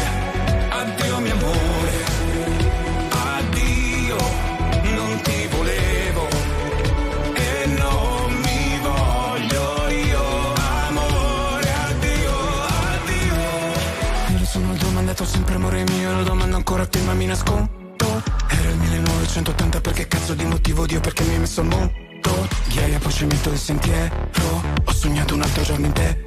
ma 17.07 17.15
mi 17.15 17.27
nascondo. 17.27 17.71
Era 18.49 18.69
il 18.69 18.77
1980 18.79 19.81
perché 19.81 20.09
cazzo 20.09 20.35
di 20.35 20.45
motivo 20.45 20.87
Dio 20.87 21.01
perché 21.01 21.23
mi 21.23 21.35
hai 21.35 21.39
messo 21.39 21.61
al 21.61 21.69
mondo. 21.69 21.95
Ghiaia 22.69 22.99
poi 22.99 23.13
cemento 23.13 23.51
il 23.51 23.59
sentiero, 23.59 24.13
ho 24.85 24.93
sognato 24.93 25.35
un 25.35 25.43
altro 25.43 25.63
giorno 25.63 25.87
intero. 25.87 26.25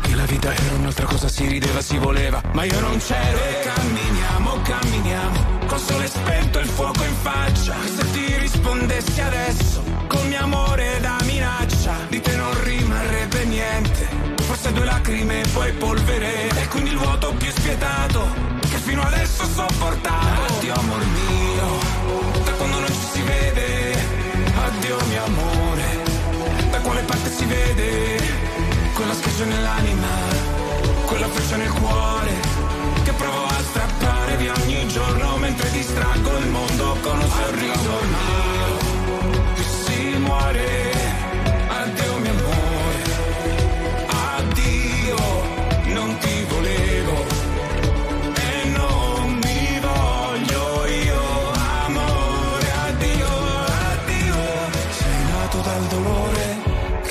Che 0.00 0.14
la 0.14 0.24
vita 0.24 0.54
era 0.54 0.74
un'altra 0.76 1.04
cosa, 1.04 1.28
si 1.28 1.46
rideva, 1.46 1.82
si 1.82 1.98
voleva, 1.98 2.40
ma 2.52 2.64
io 2.64 2.80
non 2.80 2.96
c'ero. 2.98 3.38
E 3.38 3.70
camminiamo, 3.74 4.60
camminiamo, 4.62 5.66
col 5.66 5.78
sole 5.78 6.06
spento 6.06 6.58
e 6.58 6.62
il 6.62 6.68
fuoco 6.68 7.04
in 7.04 7.14
faccia. 7.20 7.74
E 7.84 7.88
se 7.88 8.10
ti 8.12 8.38
rispondessi 8.38 9.20
adesso, 9.20 9.82
con 10.06 10.26
mio 10.26 10.40
amore 10.42 10.98
da 11.00 11.18
minaccia, 11.24 11.94
di 12.08 12.20
te 12.20 12.34
non 12.34 12.64
rimarrebbe 12.64 13.44
niente. 13.44 14.08
Forse 14.38 14.72
due 14.72 14.84
lacrime 14.86 15.42
e 15.42 15.48
poi 15.48 15.72
polvere. 15.72 16.48
E 16.48 16.68
quindi 16.68 16.90
il 16.90 16.98
vuoto 16.98 17.34
più 17.34 17.50
spietato, 17.50 18.26
fino 18.88 19.02
adesso 19.02 19.42
ho 19.42 19.48
sopportato. 19.54 20.54
Addio 20.54 20.72
amor 20.72 21.04
mio, 21.04 21.68
da 22.42 22.52
quando 22.52 22.78
non 22.78 22.88
ci 22.88 23.06
si 23.12 23.22
vede. 23.22 23.66
Addio 24.64 24.96
mio 25.08 25.24
amore, 25.24 25.86
da 26.70 26.80
quale 26.80 27.02
parte 27.02 27.30
si 27.30 27.44
vede? 27.44 28.16
Quella 28.94 29.12
schiaccia 29.12 29.44
nell'anima, 29.44 30.08
quella 31.04 31.28
freccia 31.28 31.56
nel 31.56 31.70
cuore, 31.70 32.32
che 33.04 33.12
provo 33.12 33.44
a 33.44 33.62
strappare 33.70 34.36
via 34.36 34.54
ogni 34.54 34.88
giorno 34.88 35.36
mentre 35.36 35.70
distraggo 35.70 36.38
il 36.38 36.48
mondo 36.48 36.96
con 37.02 37.18
un 37.18 37.28
sorriso 37.28 37.92
mio. 38.14 39.56
Si 39.84 40.16
muore, 40.18 40.97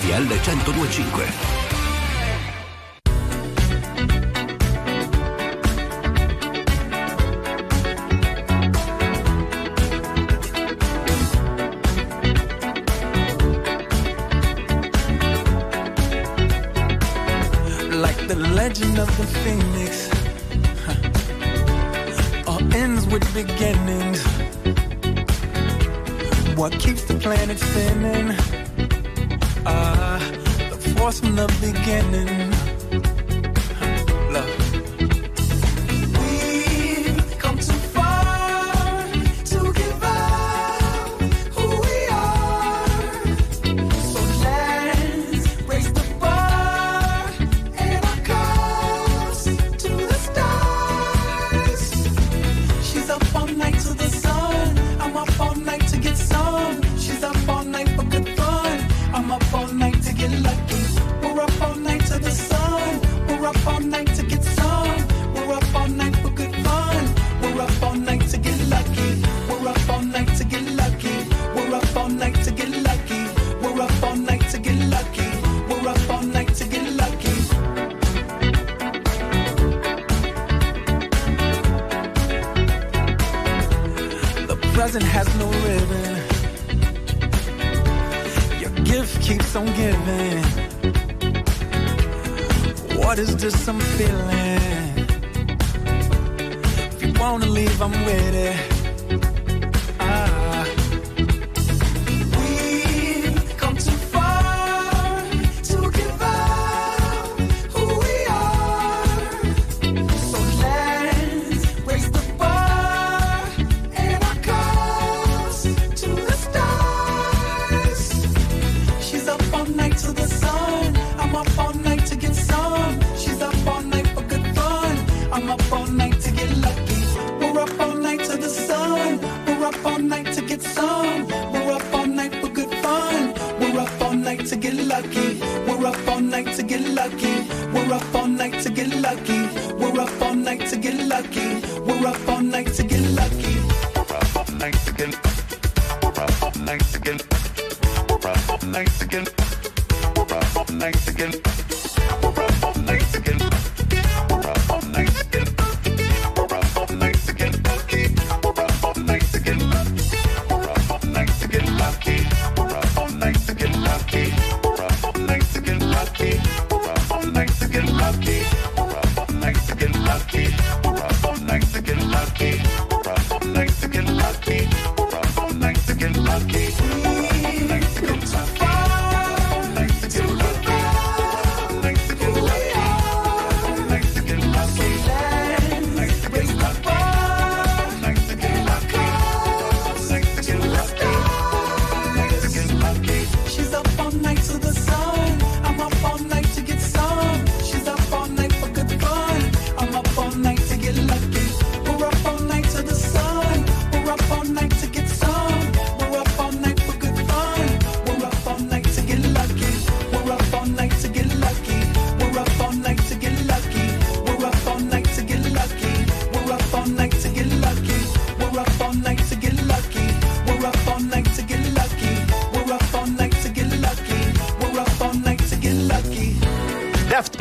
RTL 0.00 0.24
1025. 0.28 1.49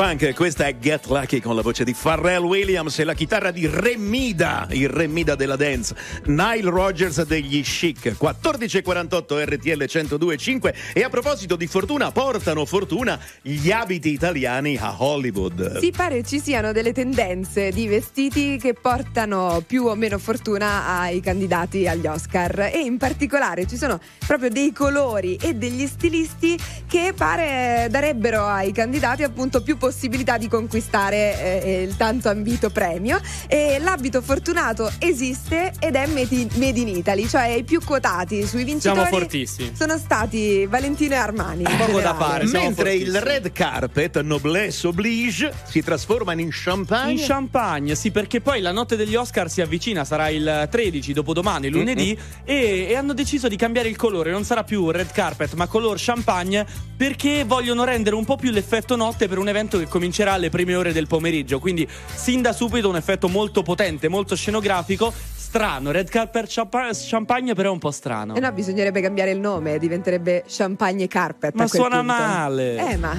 Funk, 0.10 0.34
questa 0.34 0.65
è 0.65 0.76
Get 0.80 1.06
Lucky 1.06 1.40
con 1.40 1.56
la 1.56 1.61
voce 1.61 1.84
di 1.84 1.94
Pharrell 1.94 2.41
Williams 2.44 2.98
e 2.98 3.03
la 3.03 3.14
chitarra 3.14 3.52
di 3.52 3.68
Remida, 3.68 4.65
il 4.72 4.90
Remida 4.90 5.36
della 5.36 5.56
dance, 5.56 5.95
Nile 6.26 6.68
Rogers 6.68 7.23
degli 7.26 7.61
Chic, 7.61 8.15
14.48 8.19 9.45
RTL 9.45 9.84
102.5 9.84 10.73
e 10.94 11.03
a 11.03 11.10
proposito 11.10 11.56
di 11.56 11.68
fortuna, 11.68 12.11
portano 12.11 12.65
fortuna 12.65 13.19
gli 13.44 13.69
abiti 13.69 14.11
italiani 14.11 14.77
a 14.77 14.95
Hollywood. 14.98 15.77
Si 15.77 15.91
pare 15.91 16.23
ci 16.23 16.40
siano 16.40 16.72
delle 16.72 16.91
tendenze 16.91 17.69
di 17.69 17.86
vestiti 17.86 18.57
che 18.57 18.73
portano 18.73 19.64
più 19.68 19.86
o 19.86 19.94
meno 19.94 20.18
fortuna 20.18 20.88
ai 20.88 21.19
candidati 21.19 21.88
agli 21.88 22.07
Oscar. 22.07 22.72
E 22.73 22.80
in 22.80 22.98
particolare 22.98 23.68
ci 23.68 23.77
sono 23.77 23.99
proprio 24.26 24.49
dei 24.49 24.73
colori 24.73 25.38
e 25.40 25.53
degli 25.53 25.86
stilisti 25.86 26.57
che 26.99 27.13
pare 27.13 27.88
darebbero 27.89 28.45
ai 28.45 28.71
candidati 28.71 29.23
appunto 29.23 29.61
più 29.61 29.77
possibilità 29.77 30.38
di 30.38 30.47
conquistare 30.47 31.63
eh, 31.63 31.81
il 31.84 31.95
tanto 31.95 32.30
ambito 32.30 32.69
premio 32.69 33.19
e 33.47 33.80
l'abito 33.80 34.21
fortunato 34.21 34.91
esiste 34.99 35.73
ed 35.80 35.95
è 35.95 36.05
made 36.07 36.80
in 36.80 36.88
Italy, 36.88 37.27
cioè 37.27 37.47
i 37.47 37.63
più 37.63 37.80
quotati 37.84 38.45
sui 38.45 38.63
vincitori 38.63 39.01
siamo 39.01 39.17
fortissimi. 39.17 39.71
sono 39.76 39.97
stati 39.97 40.65
Valentino 40.65 41.13
e 41.13 41.17
Armani. 41.17 41.63
Poco 41.63 41.99
da 41.99 42.15
fare, 42.15 42.45
mentre 42.45 42.93
il 42.93 43.19
red 43.21 43.51
carpet 43.51 44.19
noblesse 44.21 44.88
oblige 44.88 45.53
si 45.65 45.81
trasforma 45.81 46.34
in 46.34 46.49
champagne. 46.51 47.13
In 47.13 47.19
champagne, 47.19 47.95
sì, 47.95 48.11
perché 48.11 48.41
poi 48.41 48.61
la 48.61 48.71
notte 48.71 48.95
degli 48.95 49.15
Oscar 49.15 49.49
si 49.49 49.61
avvicina, 49.61 50.03
sarà 50.03 50.30
il 50.30 50.67
13 50.69 51.13
dopodomani, 51.13 51.69
lunedì 51.69 52.17
mm-hmm. 52.17 52.43
e, 52.45 52.88
e 52.89 52.95
hanno 52.95 53.13
deciso 53.13 53.47
di 53.47 53.55
cambiare 53.55 53.89
il 53.89 53.95
colore, 53.95 54.31
non 54.31 54.43
sarà 54.43 54.63
più 54.63 54.89
red 54.91 55.11
carpet, 55.11 55.53
ma 55.53 55.67
color 55.67 55.95
champagne 55.97 56.88
perché 56.99 57.45
vogliono 57.45 57.85
rendere 57.85 58.17
un 58.17 58.26
po' 58.26 58.35
più 58.35 58.51
l'effetto 58.51 58.97
notte 58.97 59.30
per 59.30 59.38
un 59.38 59.47
evento 59.47 59.77
che 59.77 59.88
comincerà 59.88 60.34
alle 60.34 60.49
prime 60.49 60.76
ore 60.76 60.91
del 60.91 61.07
pomeriggio. 61.07 61.57
Quindi, 61.57 61.88
sin 62.13 62.41
da 62.41 62.51
subito, 62.51 62.89
un 62.89 62.97
effetto 62.97 63.30
molto 63.30 63.63
potente, 63.63 64.09
molto 64.09 64.35
scenografico. 64.35 65.13
Strano, 65.38 65.91
Red 65.91 66.09
Carpet 66.09 66.47
Champagne, 66.49 67.53
però 67.53 67.69
è 67.69 67.71
un 67.71 67.80
po' 67.80 67.91
strano. 67.91 68.35
Eh 68.35 68.41
no, 68.41 68.51
bisognerebbe 68.51 68.99
cambiare 68.99 69.31
il 69.31 69.39
nome, 69.39 69.80
diventerebbe 69.80 70.43
Champagne 70.45 71.07
Carpet. 71.07 71.53
Ma 71.55 71.67
suona 71.67 71.99
punto. 71.99 72.13
male. 72.13 72.91
Eh, 72.91 72.97
ma. 72.97 73.17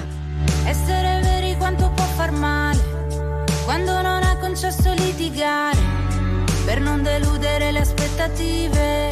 Essere 0.63 1.19
veri 1.23 1.55
quanto 1.57 1.89
può 1.89 2.05
far 2.05 2.31
male 2.33 2.79
quando 3.65 3.93
non 3.93 4.21
ha 4.21 4.37
concesso 4.37 4.93
litigare 4.93 5.79
per 6.65 6.79
non 6.79 7.01
deludere 7.01 7.71
le 7.71 7.79
aspettative 7.79 9.09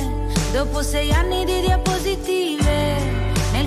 dopo 0.54 0.84
sei 0.84 1.12
anni 1.12 1.44
di 1.44 1.60
diapositive 1.62 3.19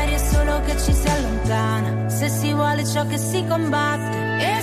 Magari 0.00 0.16
è 0.16 0.30
solo 0.32 0.60
che 0.62 0.78
ci 0.78 0.94
si 0.94 1.08
allontana, 1.08 2.08
se 2.08 2.30
si 2.30 2.54
vuole 2.54 2.86
ciò 2.86 3.06
che 3.06 3.18
si 3.18 3.44
combatte. 3.46 4.16
E 4.38 4.62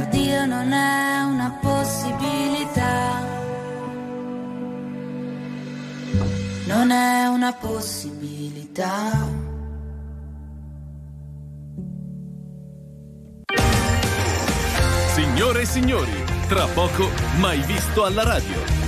L'addio 0.00 0.46
non 0.46 0.72
è 0.72 1.22
una 1.24 1.58
possibilità. 1.60 3.28
Non 6.66 6.90
è 6.90 7.26
una 7.26 7.52
possibilità. 7.52 9.28
Signore 15.14 15.60
e 15.60 15.66
signori, 15.66 16.24
tra 16.48 16.66
poco 16.66 17.08
mai 17.38 17.60
visto 17.60 18.04
alla 18.04 18.22
radio. 18.22 18.80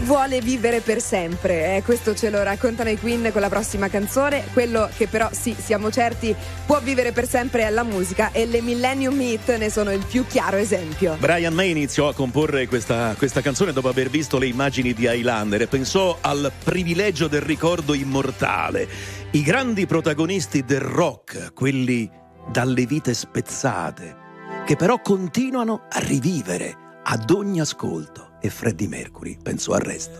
Vuole 0.00 0.40
vivere 0.40 0.80
per 0.80 1.00
sempre? 1.00 1.76
Eh, 1.76 1.82
questo 1.82 2.14
ce 2.14 2.30
lo 2.30 2.42
raccontano 2.42 2.90
i 2.90 2.98
Queen 2.98 3.30
con 3.32 3.40
la 3.40 3.48
prossima 3.48 3.88
canzone. 3.88 4.44
Quello 4.52 4.88
che 4.96 5.08
però 5.08 5.28
sì, 5.32 5.56
siamo 5.58 5.90
certi 5.90 6.34
può 6.66 6.80
vivere 6.80 7.12
per 7.12 7.28
sempre 7.28 7.62
è 7.62 7.70
la 7.70 7.82
musica 7.82 8.30
e 8.32 8.46
le 8.46 8.60
Millennium 8.60 9.20
Hit 9.20 9.56
ne 9.56 9.70
sono 9.70 9.92
il 9.92 10.04
più 10.04 10.26
chiaro 10.26 10.56
esempio. 10.56 11.16
Brian 11.18 11.54
May 11.54 11.70
iniziò 11.70 12.08
a 12.08 12.14
comporre 12.14 12.68
questa, 12.68 13.14
questa 13.16 13.40
canzone 13.40 13.72
dopo 13.72 13.88
aver 13.88 14.08
visto 14.08 14.38
le 14.38 14.46
immagini 14.46 14.94
di 14.94 15.04
Highlander 15.04 15.62
e 15.62 15.66
pensò 15.66 16.18
al 16.20 16.52
privilegio 16.62 17.26
del 17.26 17.42
ricordo 17.42 17.94
immortale. 17.94 18.86
I 19.32 19.42
grandi 19.42 19.86
protagonisti 19.86 20.64
del 20.64 20.80
rock, 20.80 21.52
quelli 21.52 22.10
dalle 22.50 22.86
vite 22.86 23.14
spezzate, 23.14 24.16
che 24.64 24.76
però 24.76 25.00
continuano 25.00 25.86
a 25.90 25.98
rivivere 25.98 26.76
ad 27.02 27.30
ogni 27.30 27.60
ascolto. 27.60 28.23
E 28.44 28.50
Freddie 28.50 28.88
Mercury 28.88 29.38
pensò 29.42 29.72
al 29.72 29.80
resto. 29.80 30.18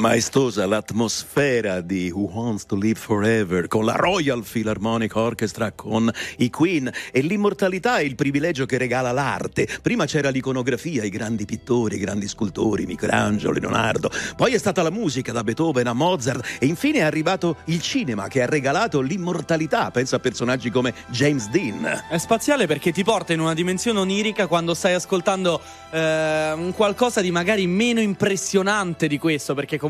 Maestosa 0.00 0.64
l'atmosfera 0.64 1.82
di 1.82 2.10
Who 2.10 2.30
Wants 2.32 2.64
to 2.64 2.74
Live 2.74 2.98
Forever 2.98 3.68
con 3.68 3.84
la 3.84 3.92
Royal 3.92 4.42
Philharmonic 4.42 5.14
Orchestra, 5.14 5.72
con 5.72 6.10
i 6.38 6.48
Queen 6.48 6.90
e 7.12 7.20
l'immortalità 7.20 7.98
è 7.98 8.02
il 8.02 8.14
privilegio 8.14 8.64
che 8.64 8.78
regala 8.78 9.12
l'arte. 9.12 9.68
Prima 9.82 10.06
c'era 10.06 10.30
l'iconografia, 10.30 11.04
i 11.04 11.10
grandi 11.10 11.44
pittori, 11.44 11.96
i 11.96 11.98
grandi 11.98 12.28
scultori, 12.28 12.86
Michelangelo, 12.86 13.52
Leonardo. 13.52 14.10
Poi 14.36 14.54
è 14.54 14.58
stata 14.58 14.80
la 14.80 14.90
musica 14.90 15.32
da 15.32 15.44
Beethoven 15.44 15.86
a 15.86 15.92
Mozart 15.92 16.56
e 16.58 16.64
infine 16.64 17.00
è 17.00 17.02
arrivato 17.02 17.58
il 17.66 17.82
cinema 17.82 18.26
che 18.26 18.40
ha 18.40 18.46
regalato 18.46 19.02
l'immortalità. 19.02 19.90
Pensa 19.90 20.16
a 20.16 20.18
personaggi 20.18 20.70
come 20.70 20.94
James 21.08 21.50
Dean. 21.50 22.06
È 22.08 22.16
spaziale 22.16 22.66
perché 22.66 22.90
ti 22.90 23.04
porta 23.04 23.34
in 23.34 23.40
una 23.40 23.52
dimensione 23.52 23.98
onirica 23.98 24.46
quando 24.46 24.72
stai 24.72 24.94
ascoltando 24.94 25.60
eh, 25.90 26.72
qualcosa 26.74 27.20
di 27.20 27.30
magari 27.30 27.66
meno 27.66 28.00
impressionante 28.00 29.06
di 29.06 29.18
questo, 29.18 29.52
perché 29.52 29.76
comunque 29.76 29.88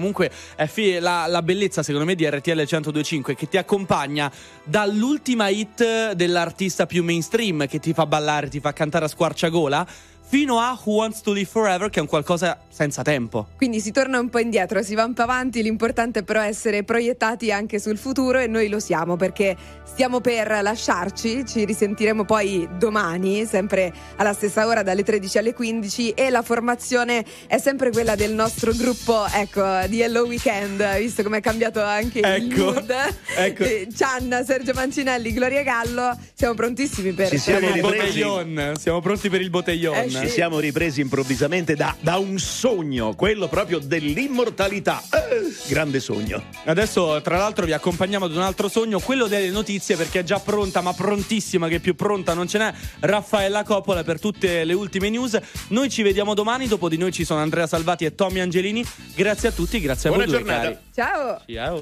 è 0.57 0.67
fi- 0.67 0.99
la, 0.99 1.27
la 1.27 1.43
bellezza 1.43 1.83
secondo 1.83 2.07
me 2.07 2.15
di 2.15 2.29
RTL 2.29 2.51
1025 2.51 3.35
che 3.35 3.49
ti 3.49 3.57
accompagna 3.57 4.31
dall'ultima 4.65 5.49
hit 5.49 6.13
dell'artista 6.13 6.87
più 6.87 7.05
mainstream 7.05 7.67
che 7.67 7.79
ti 7.79 7.93
fa 7.93 8.07
ballare, 8.07 8.49
ti 8.49 8.61
fa 8.61 8.73
cantare 8.73 9.05
a 9.05 9.09
squarciagola, 9.09 9.87
fino 10.31 10.61
a 10.61 10.79
Who 10.85 10.95
Wants 10.95 11.23
to 11.23 11.33
Live 11.33 11.49
Forever 11.51 11.91
che 11.91 11.99
è 11.99 12.03
un 12.03 12.07
qualcosa 12.09 12.57
senza 12.69 13.03
tempo. 13.03 13.49
Quindi 13.57 13.81
si 13.81 13.91
torna 13.91 14.21
un 14.21 14.29
po' 14.29 14.39
indietro, 14.39 14.81
si 14.83 14.95
va 14.95 15.05
un 15.05 15.13
po' 15.13 15.23
avanti, 15.23 15.61
l'importante 15.61 16.23
però 16.23 16.41
è 16.41 16.47
essere 16.47 16.85
proiettati 16.85 17.51
anche 17.51 17.81
sul 17.81 17.99
futuro 17.99 18.39
e 18.39 18.47
noi 18.47 18.69
lo 18.69 18.79
siamo 18.79 19.17
perché 19.17 19.57
stiamo 19.85 20.21
per 20.21 20.61
lasciarci, 20.63 21.45
ci 21.45 21.65
risentiremo 21.65 22.25
poi 22.25 22.67
domani, 22.79 23.45
sempre 23.45 23.93
alla 24.17 24.33
stessa 24.33 24.67
ora 24.69 24.85
dalle 24.85 25.03
13 25.03 25.39
alle 25.39 25.53
15 25.53 26.11
e 26.11 26.31
la 26.31 26.43
formazione 26.43 27.25
è 27.49 27.59
sempre 27.59 27.91
quella 27.91 28.15
del 28.15 28.33
nostro 28.33 28.73
gruppo, 28.73 29.27
ecco, 29.27 29.65
di 29.89 30.01
Hello 30.01 30.23
Weekend, 30.27 30.99
visto 30.99 31.25
come 31.25 31.39
è 31.39 31.41
cambiato 31.41 31.83
anche 31.83 32.21
il 32.21 32.25
Ecco, 32.25 32.65
mood. 32.73 32.95
ecco. 33.37 33.65
Eh, 33.65 33.89
Gianna, 33.91 34.45
Sergio 34.45 34.73
Mancinelli, 34.75 35.33
Gloria 35.33 35.65
Gallo, 35.65 36.17
siamo 36.35 36.55
prontissimi 36.55 37.11
per 37.13 37.29
Ci 37.31 37.39
siamo 37.39 37.67
Il 37.67 37.81
tornare. 37.81 37.93
ripresi. 37.97 38.21
botteglion, 38.23 38.75
siamo 38.79 39.01
pronti 39.01 39.29
per 39.29 39.41
il 39.41 39.51
botteglion. 39.51 39.95
Ci 40.21 40.29
siamo 40.29 40.59
ripresi 40.59 41.01
improvvisamente 41.01 41.75
da, 41.75 41.95
da 42.01 42.17
un 42.19 42.39
sogno, 42.39 43.15
quello 43.15 43.49
proprio 43.49 43.79
dell'immortalità. 43.79 45.03
Eh, 45.13 45.53
grande 45.69 46.01
sogno. 46.01 46.43
Adesso, 46.65 47.21
tra 47.23 47.39
l'altro, 47.39 47.65
vi 47.65 47.73
accompagniamo 47.73 48.27
ad 48.27 48.35
un 48.35 48.43
altro 48.43 48.69
sogno, 48.69 49.01
quello 49.01 49.27
delle 49.27 49.51
notizie, 49.51 49.97
perché 49.97 50.21
è 50.21 50.25
già 50.25 50.39
pronta, 50.39 50.81
ma 50.81 50.93
prontissima, 50.93 51.69
che 51.69 51.81
più 51.81 51.95
pronta 51.95 52.35
non 52.35 52.47
ce 52.47 52.59
n'è. 52.59 52.73
Raffaella 53.01 53.65
Coppola 53.65 54.03
per 54.05 54.21
tutte 54.21 54.65
le 54.65 54.73
ultime 54.73 55.09
news. 55.11 55.39
Noi 55.69 55.89
ci 55.89 56.03
vediamo 56.03 56.35
domani. 56.35 56.67
Dopo 56.67 56.89
di 56.89 56.97
noi 56.97 57.13
ci 57.13 57.25
sono 57.25 57.41
Andrea 57.41 57.67
Salvati 57.67 58.05
e 58.05 58.15
Tommy 58.15 58.41
Angelini. 58.41 58.85
Grazie 59.15 59.49
a 59.49 59.53
tutti, 59.53 59.81
grazie 59.81 60.09
a 60.09 60.13
Buona 60.13 60.29
voi 60.29 60.39
due 60.39 60.45
giornata. 60.45 60.69
cari. 60.69 60.85
Ciao! 60.95 61.43
Ciao. 61.47 61.79